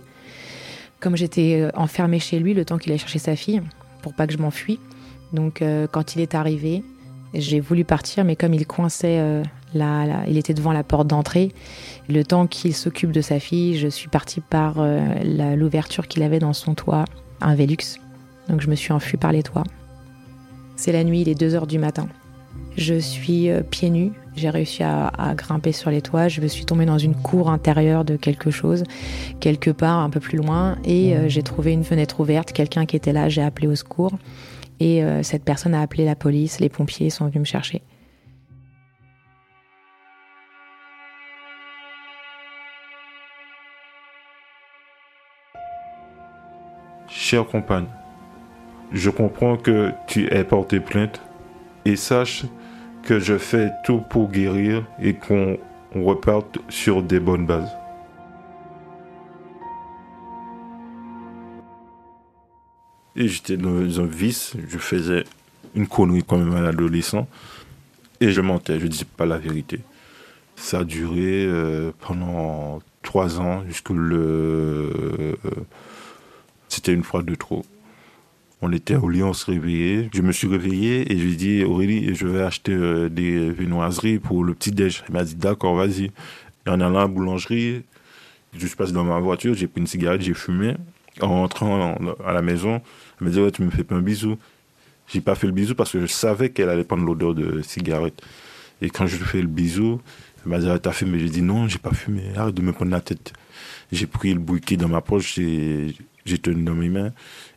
Comme 1.00 1.16
j'étais 1.16 1.68
enfermée 1.74 2.18
chez 2.18 2.38
lui 2.38 2.54
le 2.54 2.64
temps 2.64 2.78
qu'il 2.78 2.92
allait 2.92 2.98
chercher 2.98 3.18
sa 3.18 3.36
fille, 3.36 3.62
pour 4.02 4.14
pas 4.14 4.26
que 4.26 4.32
je 4.32 4.38
m'enfuis. 4.38 4.78
Donc 5.32 5.62
quand 5.90 6.14
il 6.16 6.20
est 6.20 6.34
arrivé, 6.34 6.82
j'ai 7.32 7.60
voulu 7.60 7.84
partir, 7.84 8.24
mais 8.24 8.36
comme 8.36 8.54
il 8.54 8.66
coinçait 8.66 9.42
il 10.26 10.38
était 10.38 10.54
devant 10.54 10.72
la 10.72 10.82
porte 10.82 11.06
d'entrée. 11.06 11.52
Le 12.08 12.22
temps 12.24 12.46
qu'il 12.46 12.74
s'occupe 12.74 13.12
de 13.12 13.20
sa 13.20 13.40
fille, 13.40 13.78
je 13.78 13.88
suis 13.88 14.08
partie 14.08 14.40
par 14.40 14.76
euh, 14.78 15.54
l'ouverture 15.56 16.06
qu'il 16.06 16.22
avait 16.22 16.38
dans 16.38 16.52
son 16.52 16.74
toit, 16.74 17.04
un 17.40 17.54
Velux. 17.54 17.98
Donc 18.48 18.60
je 18.60 18.68
me 18.68 18.74
suis 18.74 18.92
enfuie 18.92 19.16
par 19.16 19.32
les 19.32 19.42
toits. 19.42 19.64
C'est 20.76 20.92
la 20.92 21.04
nuit, 21.04 21.20
il 21.20 21.28
est 21.28 21.34
2 21.34 21.54
heures 21.54 21.66
du 21.66 21.78
matin. 21.78 22.08
Je 22.76 22.94
suis 22.94 23.50
euh, 23.50 23.62
pieds 23.62 23.90
nus, 23.90 24.12
j'ai 24.34 24.50
réussi 24.50 24.82
à, 24.82 25.10
grimper 25.36 25.72
sur 25.72 25.90
les 25.90 26.02
toits, 26.02 26.28
je 26.28 26.40
me 26.40 26.48
suis 26.48 26.64
tombée 26.64 26.86
dans 26.86 26.98
une 26.98 27.14
cour 27.14 27.50
intérieure 27.50 28.04
de 28.04 28.16
quelque 28.16 28.50
chose, 28.50 28.82
quelque 29.38 29.70
part 29.70 30.00
un 30.00 30.10
peu 30.10 30.20
plus 30.20 30.38
loin, 30.38 30.76
et 30.84 31.16
euh, 31.16 31.28
j'ai 31.28 31.42
trouvé 31.42 31.72
une 31.72 31.84
fenêtre 31.84 32.18
ouverte, 32.20 32.52
quelqu'un 32.52 32.84
qui 32.86 32.96
était 32.96 33.12
là, 33.12 33.28
j'ai 33.28 33.42
appelé 33.42 33.68
au 33.68 33.76
secours, 33.76 34.12
et 34.80 35.04
cette 35.22 35.44
personne 35.44 35.72
a 35.72 35.80
appelé 35.80 36.04
la 36.04 36.16
police, 36.16 36.58
les 36.58 36.68
pompiers 36.68 37.08
sont 37.08 37.26
venus 37.26 37.40
me 37.40 37.44
chercher. 37.44 37.80
Chère 47.08 47.46
compagne, 47.46 47.86
je 48.94 49.10
comprends 49.10 49.56
que 49.56 49.90
tu 50.06 50.32
aies 50.32 50.44
porté 50.44 50.78
plainte 50.78 51.20
et 51.84 51.96
sache 51.96 52.44
que 53.02 53.18
je 53.18 53.36
fais 53.36 53.70
tout 53.84 54.00
pour 54.08 54.30
guérir 54.30 54.86
et 55.02 55.14
qu'on 55.14 55.58
reparte 55.94 56.58
sur 56.68 57.02
des 57.02 57.18
bonnes 57.18 57.44
bases. 57.44 57.70
Et 63.16 63.28
j'étais 63.28 63.56
dans 63.56 64.00
un 64.00 64.06
vice, 64.06 64.54
je 64.68 64.78
faisais 64.78 65.24
une 65.74 65.86
connerie 65.86 66.24
quand 66.26 66.38
même 66.38 66.54
à 66.54 66.60
l'adolescent 66.60 67.26
et 68.20 68.30
je 68.30 68.40
mentais, 68.40 68.78
je 68.78 68.86
disais 68.86 69.04
pas 69.04 69.26
la 69.26 69.38
vérité. 69.38 69.80
Ça 70.56 70.80
a 70.80 70.84
duré 70.84 71.44
euh, 71.46 71.90
pendant 72.00 72.80
trois 73.02 73.40
ans 73.40 73.64
jusque 73.66 73.90
le 73.90 75.36
c'était 76.68 76.92
une 76.92 77.04
fois 77.04 77.22
de 77.22 77.34
trop. 77.34 77.64
On 78.62 78.72
était 78.72 78.96
au 78.96 79.08
lit, 79.08 79.22
on 79.22 79.32
se 79.32 79.50
réveillait. 79.50 80.08
Je 80.14 80.22
me 80.22 80.32
suis 80.32 80.46
réveillé 80.46 81.12
et 81.12 81.18
je 81.18 81.24
lui 81.24 81.32
ai 81.32 81.36
dit, 81.36 81.64
Aurélie, 81.64 82.14
je 82.14 82.26
vais 82.26 82.42
acheter 82.42 82.72
euh, 82.72 83.08
des 83.08 83.50
viennoiseries 83.50 84.18
pour 84.18 84.42
le 84.42 84.54
petit 84.54 84.70
déj. 84.70 85.04
Elle 85.06 85.14
m'a 85.14 85.24
dit, 85.24 85.34
d'accord, 85.34 85.74
vas-y. 85.74 86.12
En 86.66 86.80
allant 86.80 86.96
à 86.96 87.00
la 87.02 87.06
boulangerie, 87.08 87.82
je 88.56 88.66
suis 88.66 88.76
passé 88.76 88.92
dans 88.92 89.04
ma 89.04 89.18
voiture, 89.18 89.54
j'ai 89.54 89.66
pris 89.66 89.80
une 89.80 89.86
cigarette, 89.86 90.22
j'ai 90.22 90.32
fumé. 90.32 90.76
En 91.20 91.28
rentrant 91.28 91.96
à 92.24 92.32
la 92.32 92.42
maison, 92.42 92.80
elle 93.20 93.26
m'a 93.26 93.32
dit, 93.32 93.52
tu 93.52 93.62
me 93.62 93.70
fais 93.70 93.84
pas 93.84 93.96
un 93.96 94.00
bisou. 94.00 94.38
J'ai 95.08 95.20
pas 95.20 95.34
fait 95.34 95.46
le 95.46 95.52
bisou 95.52 95.74
parce 95.74 95.92
que 95.92 96.00
je 96.00 96.06
savais 96.06 96.48
qu'elle 96.48 96.70
allait 96.70 96.84
prendre 96.84 97.04
l'odeur 97.04 97.34
de 97.34 97.60
cigarette. 97.60 98.22
Et 98.80 98.88
quand 98.88 99.06
je 99.06 99.18
lui 99.18 99.24
fais 99.24 99.42
le 99.42 99.46
bisou, 99.46 100.00
elle 100.44 100.50
m'a 100.50 100.58
dit, 100.58 100.68
ah, 100.70 100.78
t'as 100.78 100.92
fumé? 100.92 101.18
J'ai 101.18 101.28
dit, 101.28 101.42
non, 101.42 101.68
j'ai 101.68 101.78
pas 101.78 101.92
fumé, 101.92 102.22
arrête 102.34 102.54
de 102.54 102.62
me 102.62 102.72
prendre 102.72 102.90
la 102.90 103.00
tête. 103.00 103.32
J'ai 103.92 104.06
pris 104.06 104.32
le 104.32 104.40
bouquet 104.40 104.76
dans 104.76 104.88
ma 104.88 105.02
poche, 105.02 105.34
j'ai 105.34 106.38
tenu 106.38 106.64
dans 106.64 106.74
mes 106.74 106.88
mains. 106.88 107.12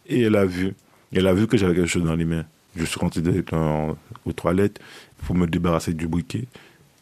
Et 0.05 0.21
elle 0.23 0.35
a 0.35 0.45
vu. 0.45 0.73
Elle 1.13 1.27
a 1.27 1.33
vu 1.33 1.47
que 1.47 1.57
j'avais 1.57 1.75
quelque 1.75 1.87
chose 1.87 2.03
dans 2.03 2.15
les 2.15 2.25
mains. 2.25 2.45
Je 2.75 2.85
suis 2.85 2.99
rentré 2.99 3.21
dans, 3.21 3.97
aux 4.25 4.33
toilettes 4.33 4.79
pour 5.25 5.35
me 5.35 5.47
débarrasser 5.47 5.93
du 5.93 6.07
briquet. 6.07 6.45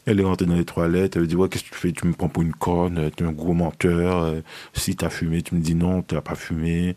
Elle 0.06 0.20
est 0.20 0.24
rentrée 0.24 0.46
dans 0.46 0.56
les 0.56 0.66
toilettes, 0.66 1.16
elle 1.16 1.24
me 1.24 1.28
dit 1.28 1.36
qu'est-ce 1.50 1.64
que 1.64 1.70
tu 1.70 1.76
fais? 1.76 1.92
Tu 1.92 2.06
me 2.08 2.14
prends 2.14 2.30
pour 2.30 2.44
une 2.44 2.54
conne, 2.54 3.10
tu 3.18 3.24
es 3.24 3.28
un 3.28 3.32
gros 3.32 3.54
menteur. 3.54 4.24
Euh, 4.24 4.42
si 4.74 4.96
tu 4.96 5.04
as 5.04 5.10
fumé, 5.10 5.42
tu 5.42 5.56
me 5.56 5.62
dis 5.62 5.74
non, 5.74 6.04
tu 6.04 6.14
n'as 6.14 6.22
pas 6.22 6.36
fumé. 6.36 6.96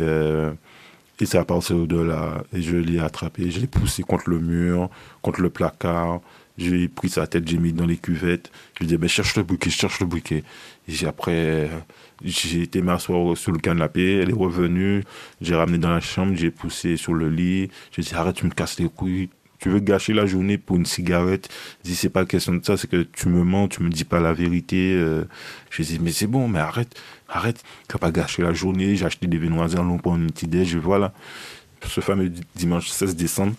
Euh, 0.00 0.52
et 1.20 1.26
ça 1.26 1.40
a 1.40 1.44
passé 1.44 1.72
au-delà. 1.72 2.42
Et 2.52 2.60
je 2.60 2.76
l'ai 2.76 2.98
attrapé, 2.98 3.50
je 3.50 3.60
l'ai 3.60 3.68
poussé 3.68 4.02
contre 4.02 4.28
le 4.28 4.40
mur, 4.40 4.90
contre 5.22 5.40
le 5.40 5.50
placard. 5.50 6.20
J'ai 6.58 6.88
pris 6.88 7.08
sa 7.08 7.28
tête, 7.28 7.46
j'ai 7.46 7.58
mis 7.58 7.72
dans 7.72 7.86
les 7.86 7.96
cuvettes. 7.96 8.50
Je 8.74 8.80
lui 8.80 8.86
ai 8.86 8.88
dit, 8.88 8.96
ben, 8.96 9.08
cherche 9.08 9.36
le 9.36 9.44
bouquet, 9.44 9.70
cherche 9.70 10.00
le 10.00 10.06
bouquet. 10.06 10.42
Après, 11.06 11.68
j'ai 12.24 12.62
été 12.62 12.80
m'asseoir 12.80 13.36
sur 13.36 13.52
le 13.52 13.58
canapé, 13.58 14.20
elle 14.22 14.30
est 14.30 14.34
revenue, 14.34 15.04
j'ai 15.40 15.54
ramené 15.54 15.78
dans 15.78 15.90
la 15.90 16.00
chambre, 16.00 16.34
j'ai 16.34 16.50
poussé 16.50 16.96
sur 16.96 17.14
le 17.14 17.28
lit, 17.28 17.70
j'ai 17.92 18.02
dit, 18.02 18.14
arrête, 18.14 18.36
tu 18.36 18.46
me 18.46 18.50
casses 18.50 18.78
les 18.78 18.88
couilles. 18.88 19.28
Tu 19.58 19.70
veux 19.70 19.80
gâcher 19.80 20.12
la 20.12 20.24
journée 20.24 20.56
pour 20.56 20.76
une 20.76 20.86
cigarette? 20.86 21.48
Je 21.82 21.90
dis, 21.90 21.96
c'est 21.96 22.10
pas 22.10 22.24
question 22.24 22.54
de 22.54 22.64
ça, 22.64 22.76
c'est 22.76 22.88
que 22.88 23.02
tu 23.02 23.28
me 23.28 23.42
mens, 23.42 23.66
tu 23.66 23.82
me 23.82 23.90
dis 23.90 24.04
pas 24.04 24.20
la 24.20 24.32
vérité. 24.32 24.94
Euh. 24.94 25.24
Je 25.70 25.82
dis, 25.82 25.98
mais 26.00 26.12
c'est 26.12 26.28
bon, 26.28 26.46
mais 26.46 26.60
arrête, 26.60 26.94
arrête, 27.28 27.64
tu 27.88 27.92
vas 27.94 27.98
pas 27.98 28.12
gâcher 28.12 28.42
la 28.42 28.52
journée. 28.52 28.94
J'ai 28.94 29.04
acheté 29.04 29.26
des 29.26 29.36
viennoiseries 29.36 29.80
en 29.80 29.98
pour 29.98 30.14
une 30.14 30.30
petite 30.30 30.50
déj, 30.50 30.76
voilà. 30.76 31.12
Ce 31.84 32.00
fameux 32.00 32.32
dimanche 32.54 32.88
16 32.88 33.16
décembre, 33.16 33.54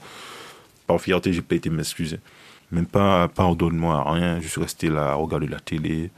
par 0.88 1.02
fierté, 1.02 1.34
j'ai 1.34 1.42
pas 1.42 1.56
été 1.56 1.70
m'excuser. 1.70 2.20
Même 2.72 2.86
pas 2.86 3.28
pardonne-moi, 3.28 4.04
rien. 4.14 4.40
Je 4.42 4.48
suis 4.48 4.62
resté 4.62 4.90
là 4.90 5.12
à 5.12 5.14
regarder 5.16 5.48
la 5.48 5.60
télé. 5.60 6.12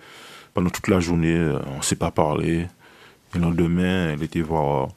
Pendant 0.53 0.69
toute 0.69 0.87
la 0.87 0.99
journée, 0.99 1.35
euh, 1.35 1.59
on 1.67 1.77
ne 1.77 1.81
s'est 1.81 1.95
pas 1.95 2.11
parlé. 2.11 2.67
Et 3.33 3.37
le 3.37 3.41
lendemain, 3.41 4.09
elle 4.11 4.23
était 4.23 4.41
voir, 4.41 4.89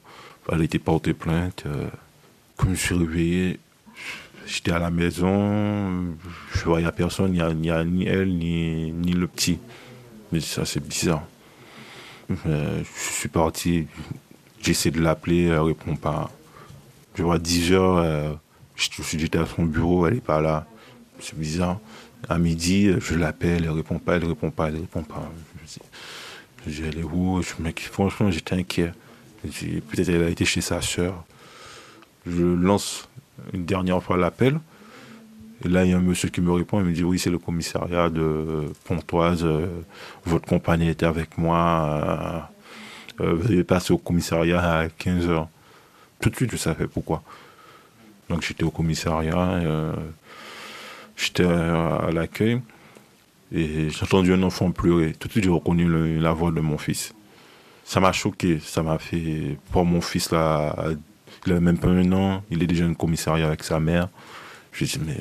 elle 0.51 0.61
était 0.63 0.79
portée 0.79 1.13
plainte. 1.13 1.63
Euh, 1.65 1.87
comme 2.57 2.75
je 2.75 2.79
suis 2.79 2.95
réveillé, 2.95 3.59
j'étais 4.45 4.71
à 4.71 4.79
la 4.79 4.91
maison, 4.91 6.15
je 6.53 6.63
voyais 6.65 6.91
personne, 6.91 7.33
il 7.33 7.43
n'y 7.57 7.69
a, 7.69 7.83
ni 7.83 8.05
elle, 8.05 8.35
ni, 8.35 8.91
ni 8.91 9.13
le 9.13 9.27
petit. 9.27 9.59
Mais 10.31 10.39
ça, 10.39 10.65
c'est 10.65 10.85
bizarre. 10.85 11.23
je 12.29 12.83
suis 12.93 13.29
parti, 13.29 13.87
j'essaie 14.61 14.91
de 14.91 15.01
l'appeler, 15.01 15.45
elle 15.45 15.55
ne 15.55 15.59
répond 15.59 15.95
pas. 15.95 16.31
Je 17.15 17.23
vois 17.23 17.39
10 17.39 17.71
heures, 17.73 17.97
euh, 17.97 18.33
j'étais 18.75 19.37
à 19.37 19.45
son 19.45 19.63
bureau, 19.63 20.07
elle 20.07 20.15
n'est 20.15 20.21
pas 20.21 20.41
là 20.41 20.65
c'est 21.19 21.37
bizarre. 21.37 21.79
À 22.27 22.37
midi, 22.37 22.91
je 22.99 23.15
l'appelle, 23.15 23.63
elle 23.65 23.69
répond 23.69 23.99
pas, 23.99 24.15
elle 24.15 24.25
répond 24.25 24.49
pas, 24.51 24.69
elle 24.69 24.77
répond 24.77 25.03
pas. 25.03 25.31
Je 26.65 26.71
dis, 26.71 26.81
elle 26.87 26.99
est 26.99 27.03
où? 27.03 27.41
Franchement, 27.91 28.31
j'étais 28.31 28.55
inquiet. 28.55 28.91
Peut-être 29.43 30.09
elle 30.09 30.23
a 30.23 30.29
été 30.29 30.45
chez 30.45 30.61
sa 30.61 30.81
soeur. 30.81 31.23
Je 32.25 32.43
lance 32.43 33.07
une 33.53 33.65
dernière 33.65 34.01
fois 34.01 34.17
l'appel. 34.17 34.59
Et 35.63 35.69
là, 35.69 35.85
il 35.85 35.91
y 35.91 35.93
a 35.93 35.97
un 35.97 36.01
monsieur 36.01 36.29
qui 36.29 36.41
me 36.41 36.51
répond, 36.51 36.79
il 36.79 36.85
me 36.85 36.93
dit, 36.93 37.03
oui, 37.03 37.17
c'est 37.17 37.29
le 37.29 37.39
commissariat 37.39 38.09
de 38.09 38.65
Pontoise. 38.83 39.43
Euh, 39.43 39.67
votre 40.25 40.45
compagnie 40.45 40.89
était 40.89 41.05
avec 41.05 41.37
moi. 41.37 42.47
Euh, 43.19 43.23
euh, 43.23 43.33
vous 43.35 43.51
avez 43.51 43.63
passé 43.63 43.93
au 43.93 43.97
commissariat 43.97 44.59
à 44.59 44.87
15h. 44.87 45.47
Tout 46.19 46.29
de 46.29 46.35
suite, 46.35 46.51
je 46.51 46.57
savais 46.57 46.87
pourquoi. 46.87 47.23
Donc 48.29 48.41
j'étais 48.41 48.63
au 48.63 48.71
commissariat. 48.71 49.61
J'étais 51.15 51.45
à 51.45 52.09
l'accueil 52.11 52.61
et 53.53 53.89
j'ai 53.89 54.03
entendu 54.03 54.33
un 54.33 54.43
enfant 54.43 54.71
pleurer. 54.71 55.13
Tout 55.13 55.27
de 55.27 55.31
suite, 55.31 55.43
j'ai 55.45 55.49
reconnu 55.49 56.19
la 56.19 56.33
voix 56.33 56.51
de 56.51 56.59
mon 56.59 56.77
fils. 56.77 57.13
Ça 57.85 57.99
m'a 57.99 58.11
choqué, 58.11 58.59
ça 58.59 58.81
m'a 58.83 58.97
fait. 58.97 59.57
Pour 59.71 59.85
mon 59.85 60.01
fils, 60.01 60.31
là, 60.31 60.75
il 61.45 61.53
a 61.53 61.59
même 61.59 61.77
pas 61.77 61.89
un 61.89 62.11
an, 62.11 62.43
il 62.49 62.63
est 62.63 62.67
déjà 62.67 62.85
en 62.85 62.93
commissariat 62.93 63.47
avec 63.47 63.63
sa 63.63 63.79
mère. 63.79 64.09
Je 64.71 64.85
dis, 64.85 64.99
mais. 65.05 65.17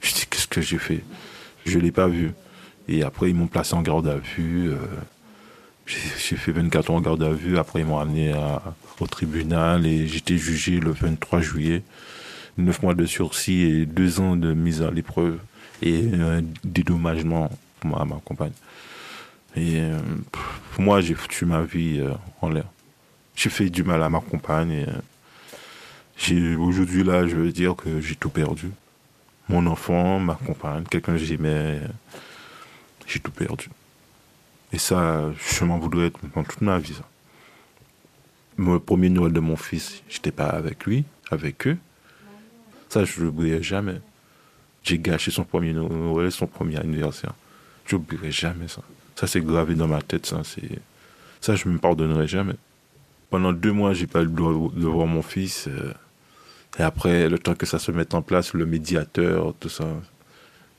Je 0.00 0.12
dis, 0.12 0.26
qu'est-ce 0.30 0.46
que 0.46 0.60
j'ai 0.60 0.78
fait? 0.78 1.02
Je 1.66 1.78
ne 1.78 1.82
l'ai 1.82 1.92
pas 1.92 2.08
vu. 2.08 2.32
Et 2.88 3.02
après, 3.02 3.30
ils 3.30 3.34
m'ont 3.34 3.46
placé 3.46 3.74
en 3.74 3.82
garde 3.82 4.08
à 4.08 4.16
vue. 4.16 4.70
Euh, 4.70 4.76
j'ai 5.86 6.36
fait 6.36 6.52
24 6.52 6.90
ans 6.90 6.96
en 6.96 7.00
garde 7.00 7.22
à 7.22 7.32
vue. 7.32 7.58
Après, 7.58 7.80
ils 7.80 7.86
m'ont 7.86 7.98
amené 7.98 8.34
au 9.00 9.06
tribunal 9.06 9.86
et 9.86 10.06
j'étais 10.06 10.38
jugé 10.38 10.80
le 10.80 10.92
23 10.92 11.40
juillet. 11.40 11.82
9 12.58 12.82
mois 12.82 12.94
de 12.94 13.06
sursis 13.06 13.62
et 13.62 13.86
2 13.86 14.20
ans 14.20 14.36
de 14.36 14.52
mise 14.52 14.82
à 14.82 14.90
l'épreuve 14.90 15.38
et 15.82 16.08
un 16.14 16.42
dédommagement 16.64 17.50
pour 17.80 17.90
ma, 17.90 18.04
ma 18.04 18.20
compagne. 18.24 18.52
Et 19.56 19.80
euh, 19.80 19.98
moi, 20.78 21.00
j'ai 21.00 21.14
foutu 21.14 21.44
ma 21.44 21.62
vie 21.62 22.00
euh, 22.00 22.14
en 22.40 22.48
l'air. 22.48 22.64
J'ai 23.34 23.50
fait 23.50 23.68
du 23.68 23.82
mal 23.82 24.02
à 24.02 24.08
ma 24.08 24.20
compagne. 24.20 24.86
Euh, 26.30 26.56
aujourd'hui, 26.56 27.04
là, 27.04 27.26
je 27.26 27.36
veux 27.36 27.52
dire 27.52 27.76
que 27.76 28.00
j'ai 28.00 28.14
tout 28.14 28.30
perdu. 28.30 28.70
Mon 29.48 29.66
enfant, 29.66 30.18
ma 30.20 30.34
compagne, 30.34 30.84
quelqu'un 30.84 31.12
que 31.12 31.18
j'aimais, 31.18 31.80
j'ai 33.06 33.20
tout 33.20 33.32
perdu. 33.32 33.68
Et 34.72 34.78
ça, 34.78 35.30
je 35.36 35.64
m'en 35.64 35.78
voudrais 35.78 36.12
dans 36.34 36.44
toute 36.44 36.62
ma 36.62 36.78
vie. 36.78 36.94
Ça. 36.94 37.04
Le 38.56 38.78
premier 38.78 39.10
Noël 39.10 39.32
de 39.32 39.40
mon 39.40 39.56
fils, 39.56 40.02
j'étais 40.08 40.30
pas 40.30 40.46
avec 40.46 40.86
lui, 40.86 41.04
avec 41.30 41.66
eux. 41.66 41.76
Ça, 42.92 43.06
je 43.06 43.22
l'oublierai 43.22 43.62
jamais. 43.62 44.02
J'ai 44.82 44.98
gâché 44.98 45.30
son 45.30 45.44
premier 45.44 45.72
son 46.30 46.46
premier 46.46 46.76
anniversaire. 46.76 47.32
Je 47.86 47.96
n'oublierai 47.96 48.30
jamais 48.30 48.68
ça. 48.68 48.82
Ça, 49.16 49.26
c'est 49.26 49.40
gravé 49.40 49.74
dans 49.74 49.88
ma 49.88 50.02
tête. 50.02 50.26
Ça, 50.26 50.42
ça 51.40 51.54
je 51.54 51.68
ne 51.68 51.72
me 51.72 51.78
pardonnerai 51.78 52.26
jamais. 52.26 52.52
Pendant 53.30 53.54
deux 53.54 53.72
mois, 53.72 53.94
j'ai 53.94 54.06
pas 54.06 54.20
eu 54.20 54.26
le 54.26 54.30
droit 54.32 54.52
de 54.74 54.86
voir 54.86 55.06
mon 55.06 55.22
fils. 55.22 55.68
euh, 55.68 55.94
et 56.78 56.82
après, 56.82 57.30
le 57.30 57.38
temps 57.38 57.54
que 57.54 57.64
ça 57.64 57.78
se 57.78 57.90
mette 57.92 58.12
en 58.12 58.20
place, 58.20 58.52
le 58.52 58.66
médiateur, 58.66 59.54
tout 59.58 59.70
ça. 59.70 59.86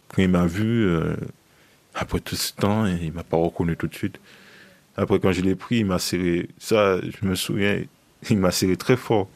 Quand 0.10 0.22
il 0.22 0.30
m'a 0.30 0.46
vu, 0.46 0.86
euh, 0.86 1.16
après 1.96 2.20
tout 2.20 2.36
ce 2.36 2.54
temps, 2.54 2.86
il 2.86 3.12
m'a 3.12 3.24
pas 3.24 3.38
reconnu 3.38 3.76
tout 3.76 3.88
de 3.88 3.96
suite. 3.96 4.20
Après, 4.98 5.18
quand 5.20 5.32
je 5.32 5.42
l'ai 5.42 5.56
pris, 5.56 5.78
il 5.78 5.88
m'a 5.88 5.98
serré. 5.98 6.48
Ça, 6.60 7.00
je 7.02 7.28
me 7.28 7.34
souviens, 7.34 7.82
il 8.30 8.38
m'a 8.38 8.52
serré 8.52 8.78
très 8.78 8.98
fort. 8.98 9.28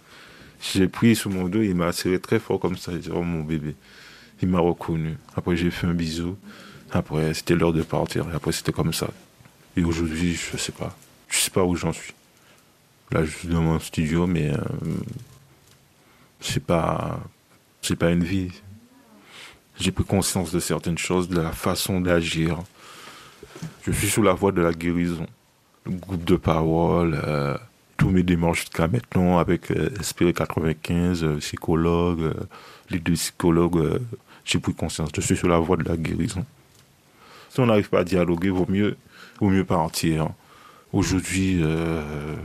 J'ai 0.61 0.87
pris 0.87 1.15
sous 1.15 1.29
mon 1.29 1.47
dos, 1.47 1.61
il 1.61 1.75
m'a 1.75 1.91
serré 1.91 2.19
très 2.19 2.39
fort 2.39 2.59
comme 2.59 2.77
ça. 2.77 2.91
J'ai 2.91 2.99
dit, 2.99 3.09
oh 3.13 3.21
mon 3.21 3.43
bébé. 3.43 3.75
Il 4.41 4.49
m'a 4.49 4.59
reconnu. 4.59 5.17
Après, 5.35 5.55
j'ai 5.55 5.71
fait 5.71 5.87
un 5.87 5.93
bisou. 5.93 6.37
Après, 6.91 7.33
c'était 7.33 7.55
l'heure 7.55 7.73
de 7.73 7.81
partir. 7.81 8.27
Après, 8.33 8.51
c'était 8.51 8.71
comme 8.71 8.93
ça. 8.93 9.09
Et 9.75 9.83
aujourd'hui, 9.83 10.35
je 10.35 10.57
sais 10.57 10.71
pas. 10.71 10.95
Je 11.27 11.37
sais 11.37 11.51
pas 11.51 11.63
où 11.63 11.75
j'en 11.75 11.93
suis. 11.93 12.13
Là, 13.11 13.23
je 13.23 13.31
suis 13.31 13.47
dans 13.47 13.61
mon 13.61 13.79
studio, 13.79 14.27
mais 14.27 14.51
euh, 14.51 14.57
c'est 16.39 16.63
pas, 16.63 17.19
c'est 17.81 17.95
pas 17.95 18.11
une 18.11 18.23
vie. 18.23 18.51
J'ai 19.79 19.91
pris 19.91 20.03
conscience 20.03 20.51
de 20.51 20.59
certaines 20.59 20.97
choses, 20.97 21.29
de 21.29 21.39
la 21.39 21.51
façon 21.51 22.01
d'agir. 22.01 22.59
Je 23.83 23.91
suis 23.91 24.09
sous 24.09 24.21
la 24.21 24.33
voie 24.33 24.51
de 24.51 24.61
la 24.61 24.73
guérison. 24.73 25.27
Le 25.85 25.91
groupe 25.91 26.25
de 26.25 26.35
parole, 26.35 27.19
euh, 27.23 27.57
tous 27.97 28.09
mes 28.09 28.23
démarches 28.23 28.61
jusqu'à 28.61 28.87
maintenant 28.87 29.39
avec 29.39 29.71
euh, 29.71 29.89
Espérer 29.99 30.33
95, 30.33 31.23
euh, 31.23 31.37
psychologue, 31.37 32.21
euh, 32.21 32.33
les 32.89 32.99
deux 32.99 33.13
psychologues, 33.13 33.99
j'ai 34.45 34.59
pris 34.59 34.73
conscience. 34.73 35.09
Je 35.15 35.21
suis 35.21 35.35
sur 35.35 35.47
la 35.47 35.59
voie 35.59 35.77
de 35.77 35.83
la 35.83 35.97
guérison. 35.97 36.45
Si 37.49 37.59
on 37.59 37.65
n'arrive 37.65 37.89
pas 37.89 37.99
à 37.99 38.03
dialoguer, 38.03 38.49
vaut 38.49 38.67
mieux, 38.69 38.97
vaut 39.39 39.49
mieux 39.49 39.65
partir. 39.65 40.29
Aujourd'hui, 40.93 41.59
euh, 41.61 42.35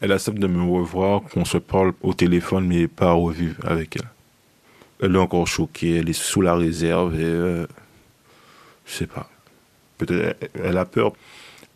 elle 0.00 0.12
accepte 0.12 0.38
de 0.38 0.46
me 0.46 0.62
revoir, 0.62 1.22
qu'on 1.22 1.44
se 1.44 1.58
parle 1.58 1.92
au 2.02 2.12
téléphone, 2.12 2.66
mais 2.66 2.88
pas 2.88 3.10
à 3.10 3.12
revivre 3.12 3.56
avec 3.64 3.96
elle. 3.96 4.08
Elle 5.00 5.14
est 5.16 5.18
encore 5.18 5.46
choquée, 5.46 5.96
elle 5.96 6.08
est 6.08 6.12
sous 6.12 6.40
la 6.40 6.54
réserve 6.54 7.14
et 7.14 7.24
euh, 7.24 7.66
je 8.86 8.92
sais 8.92 9.06
pas. 9.06 9.28
Peut-être 9.98 10.50
elle 10.62 10.76
a 10.76 10.84
peur. 10.84 11.12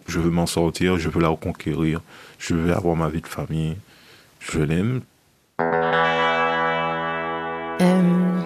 Je 0.08 0.20
veux 0.20 0.30
m'en 0.30 0.46
sortir, 0.46 0.96
je 0.96 1.10
veux 1.10 1.20
la 1.20 1.28
reconquérir, 1.28 2.00
je 2.38 2.54
veux 2.54 2.74
avoir 2.74 2.96
ma 2.96 3.10
vie 3.10 3.20
de 3.20 3.26
famille. 3.26 3.76
Je 4.40 4.60
l'aime. 4.60 5.02
Euh, 7.82 8.40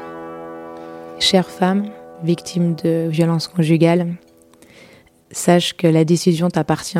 chère 1.20 1.48
femme, 1.48 1.88
victime 2.24 2.74
de 2.74 3.06
violences 3.08 3.46
conjugales, 3.46 4.16
sache 5.30 5.74
que 5.74 5.86
la 5.86 6.04
décision 6.04 6.48
t'appartient. 6.48 6.98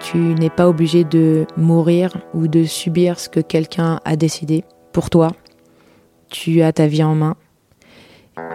Tu 0.00 0.18
n'es 0.18 0.50
pas 0.50 0.68
obligé 0.68 1.02
de 1.02 1.44
mourir 1.56 2.16
ou 2.34 2.46
de 2.46 2.62
subir 2.62 3.18
ce 3.18 3.28
que 3.28 3.40
quelqu'un 3.40 3.98
a 4.04 4.14
décidé 4.14 4.62
pour 4.92 5.10
toi. 5.10 5.32
Tu 6.30 6.62
as 6.62 6.72
ta 6.72 6.86
vie 6.86 7.02
en 7.02 7.16
main, 7.16 7.34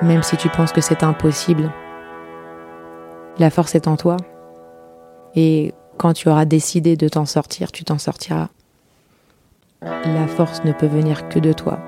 même 0.01 0.23
si 0.23 0.37
tu 0.37 0.47
penses 0.47 0.71
que 0.71 0.79
c'est 0.79 1.03
impossible. 1.03 1.69
La 3.41 3.49
force 3.49 3.73
est 3.73 3.87
en 3.87 3.97
toi. 3.97 4.17
Et 5.33 5.73
quand 5.97 6.13
tu 6.13 6.29
auras 6.29 6.45
décidé 6.45 6.95
de 6.95 7.09
t'en 7.09 7.25
sortir, 7.25 7.71
tu 7.71 7.83
t'en 7.83 7.97
sortiras. 7.97 8.49
La 9.81 10.27
force 10.27 10.63
ne 10.63 10.71
peut 10.71 10.85
venir 10.85 11.27
que 11.27 11.39
de 11.39 11.51
toi. 11.51 11.79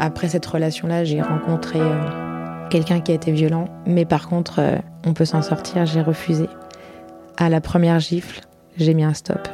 Après 0.00 0.28
cette 0.28 0.46
relation-là, 0.46 1.04
j'ai 1.04 1.22
rencontré 1.22 1.80
euh, 1.80 2.68
quelqu'un 2.70 2.98
qui 2.98 3.12
a 3.12 3.14
été 3.14 3.30
violent, 3.30 3.66
mais 3.86 4.04
par 4.04 4.28
contre, 4.28 4.58
euh, 4.58 4.78
on 5.06 5.14
peut 5.14 5.24
s'en 5.24 5.42
sortir, 5.42 5.86
j'ai 5.86 6.02
refusé. 6.02 6.48
À 7.36 7.48
la 7.48 7.60
première 7.60 8.00
gifle, 8.00 8.40
j'ai 8.78 8.94
mis 8.94 9.04
un 9.04 9.14
stop. 9.14 9.46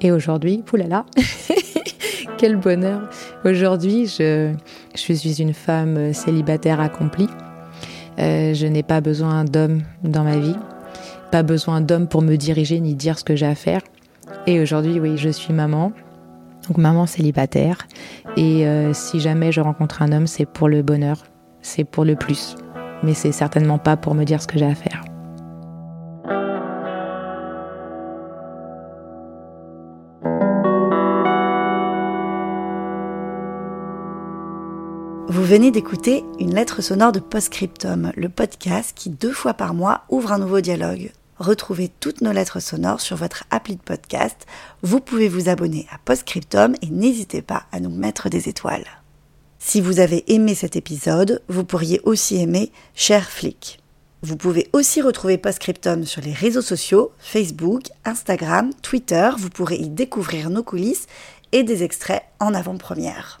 Et 0.00 0.10
aujourd'hui, 0.10 0.64
oulala, 0.72 1.06
quel 2.36 2.56
bonheur. 2.56 3.08
Aujourd'hui, 3.44 4.06
je, 4.06 4.52
je 4.94 5.12
suis 5.12 5.42
une 5.42 5.54
femme 5.54 6.12
célibataire 6.12 6.80
accomplie. 6.80 7.28
Euh, 8.18 8.54
je 8.54 8.66
n'ai 8.66 8.82
pas 8.82 9.00
besoin 9.00 9.44
d'hommes 9.44 9.82
dans 10.02 10.24
ma 10.24 10.38
vie, 10.38 10.56
pas 11.32 11.42
besoin 11.42 11.80
d'hommes 11.80 12.06
pour 12.06 12.22
me 12.22 12.36
diriger 12.36 12.78
ni 12.80 12.94
dire 12.94 13.18
ce 13.18 13.24
que 13.24 13.34
j'ai 13.34 13.46
à 13.46 13.54
faire. 13.54 13.80
Et 14.46 14.60
aujourd'hui, 14.60 15.00
oui, 15.00 15.16
je 15.16 15.28
suis 15.28 15.52
maman, 15.52 15.92
donc 16.68 16.78
maman 16.78 17.06
célibataire. 17.06 17.78
Et 18.36 18.66
euh, 18.66 18.92
si 18.92 19.20
jamais 19.20 19.52
je 19.52 19.60
rencontre 19.60 20.02
un 20.02 20.12
homme, 20.12 20.26
c'est 20.26 20.46
pour 20.46 20.68
le 20.68 20.82
bonheur, 20.82 21.24
c'est 21.60 21.84
pour 21.84 22.04
le 22.04 22.14
plus. 22.14 22.56
Mais 23.02 23.14
c'est 23.14 23.32
certainement 23.32 23.78
pas 23.78 23.96
pour 23.96 24.14
me 24.14 24.24
dire 24.24 24.40
ce 24.40 24.46
que 24.46 24.58
j'ai 24.58 24.66
à 24.66 24.74
faire. 24.74 25.04
Vous 35.26 35.42
venez 35.42 35.70
d'écouter 35.70 36.22
une 36.38 36.54
lettre 36.54 36.82
sonore 36.82 37.10
de 37.10 37.18
Postscriptum, 37.18 38.12
le 38.14 38.28
podcast 38.28 38.92
qui 38.94 39.08
deux 39.08 39.32
fois 39.32 39.54
par 39.54 39.72
mois 39.72 40.02
ouvre 40.10 40.32
un 40.32 40.38
nouveau 40.38 40.60
dialogue. 40.60 41.12
Retrouvez 41.38 41.88
toutes 41.88 42.20
nos 42.20 42.30
lettres 42.30 42.60
sonores 42.60 43.00
sur 43.00 43.16
votre 43.16 43.44
appli 43.50 43.76
de 43.76 43.80
podcast. 43.80 44.46
Vous 44.82 45.00
pouvez 45.00 45.28
vous 45.28 45.48
abonner 45.48 45.86
à 45.90 45.98
Postscriptum 46.04 46.74
et 46.82 46.88
n'hésitez 46.88 47.40
pas 47.40 47.64
à 47.72 47.80
nous 47.80 47.88
mettre 47.90 48.28
des 48.28 48.50
étoiles. 48.50 48.84
Si 49.58 49.80
vous 49.80 49.98
avez 49.98 50.30
aimé 50.30 50.54
cet 50.54 50.76
épisode, 50.76 51.42
vous 51.48 51.64
pourriez 51.64 52.00
aussi 52.04 52.36
aimer 52.36 52.70
Cher 52.94 53.30
Flic. 53.30 53.80
Vous 54.20 54.36
pouvez 54.36 54.68
aussi 54.74 55.00
retrouver 55.00 55.38
Postscriptum 55.38 56.04
sur 56.04 56.20
les 56.20 56.34
réseaux 56.34 56.62
sociaux, 56.62 57.12
Facebook, 57.18 57.84
Instagram, 58.04 58.70
Twitter. 58.82 59.30
Vous 59.38 59.50
pourrez 59.50 59.76
y 59.76 59.88
découvrir 59.88 60.50
nos 60.50 60.62
coulisses 60.62 61.06
et 61.52 61.62
des 61.62 61.82
extraits 61.82 62.24
en 62.40 62.52
avant-première. 62.52 63.40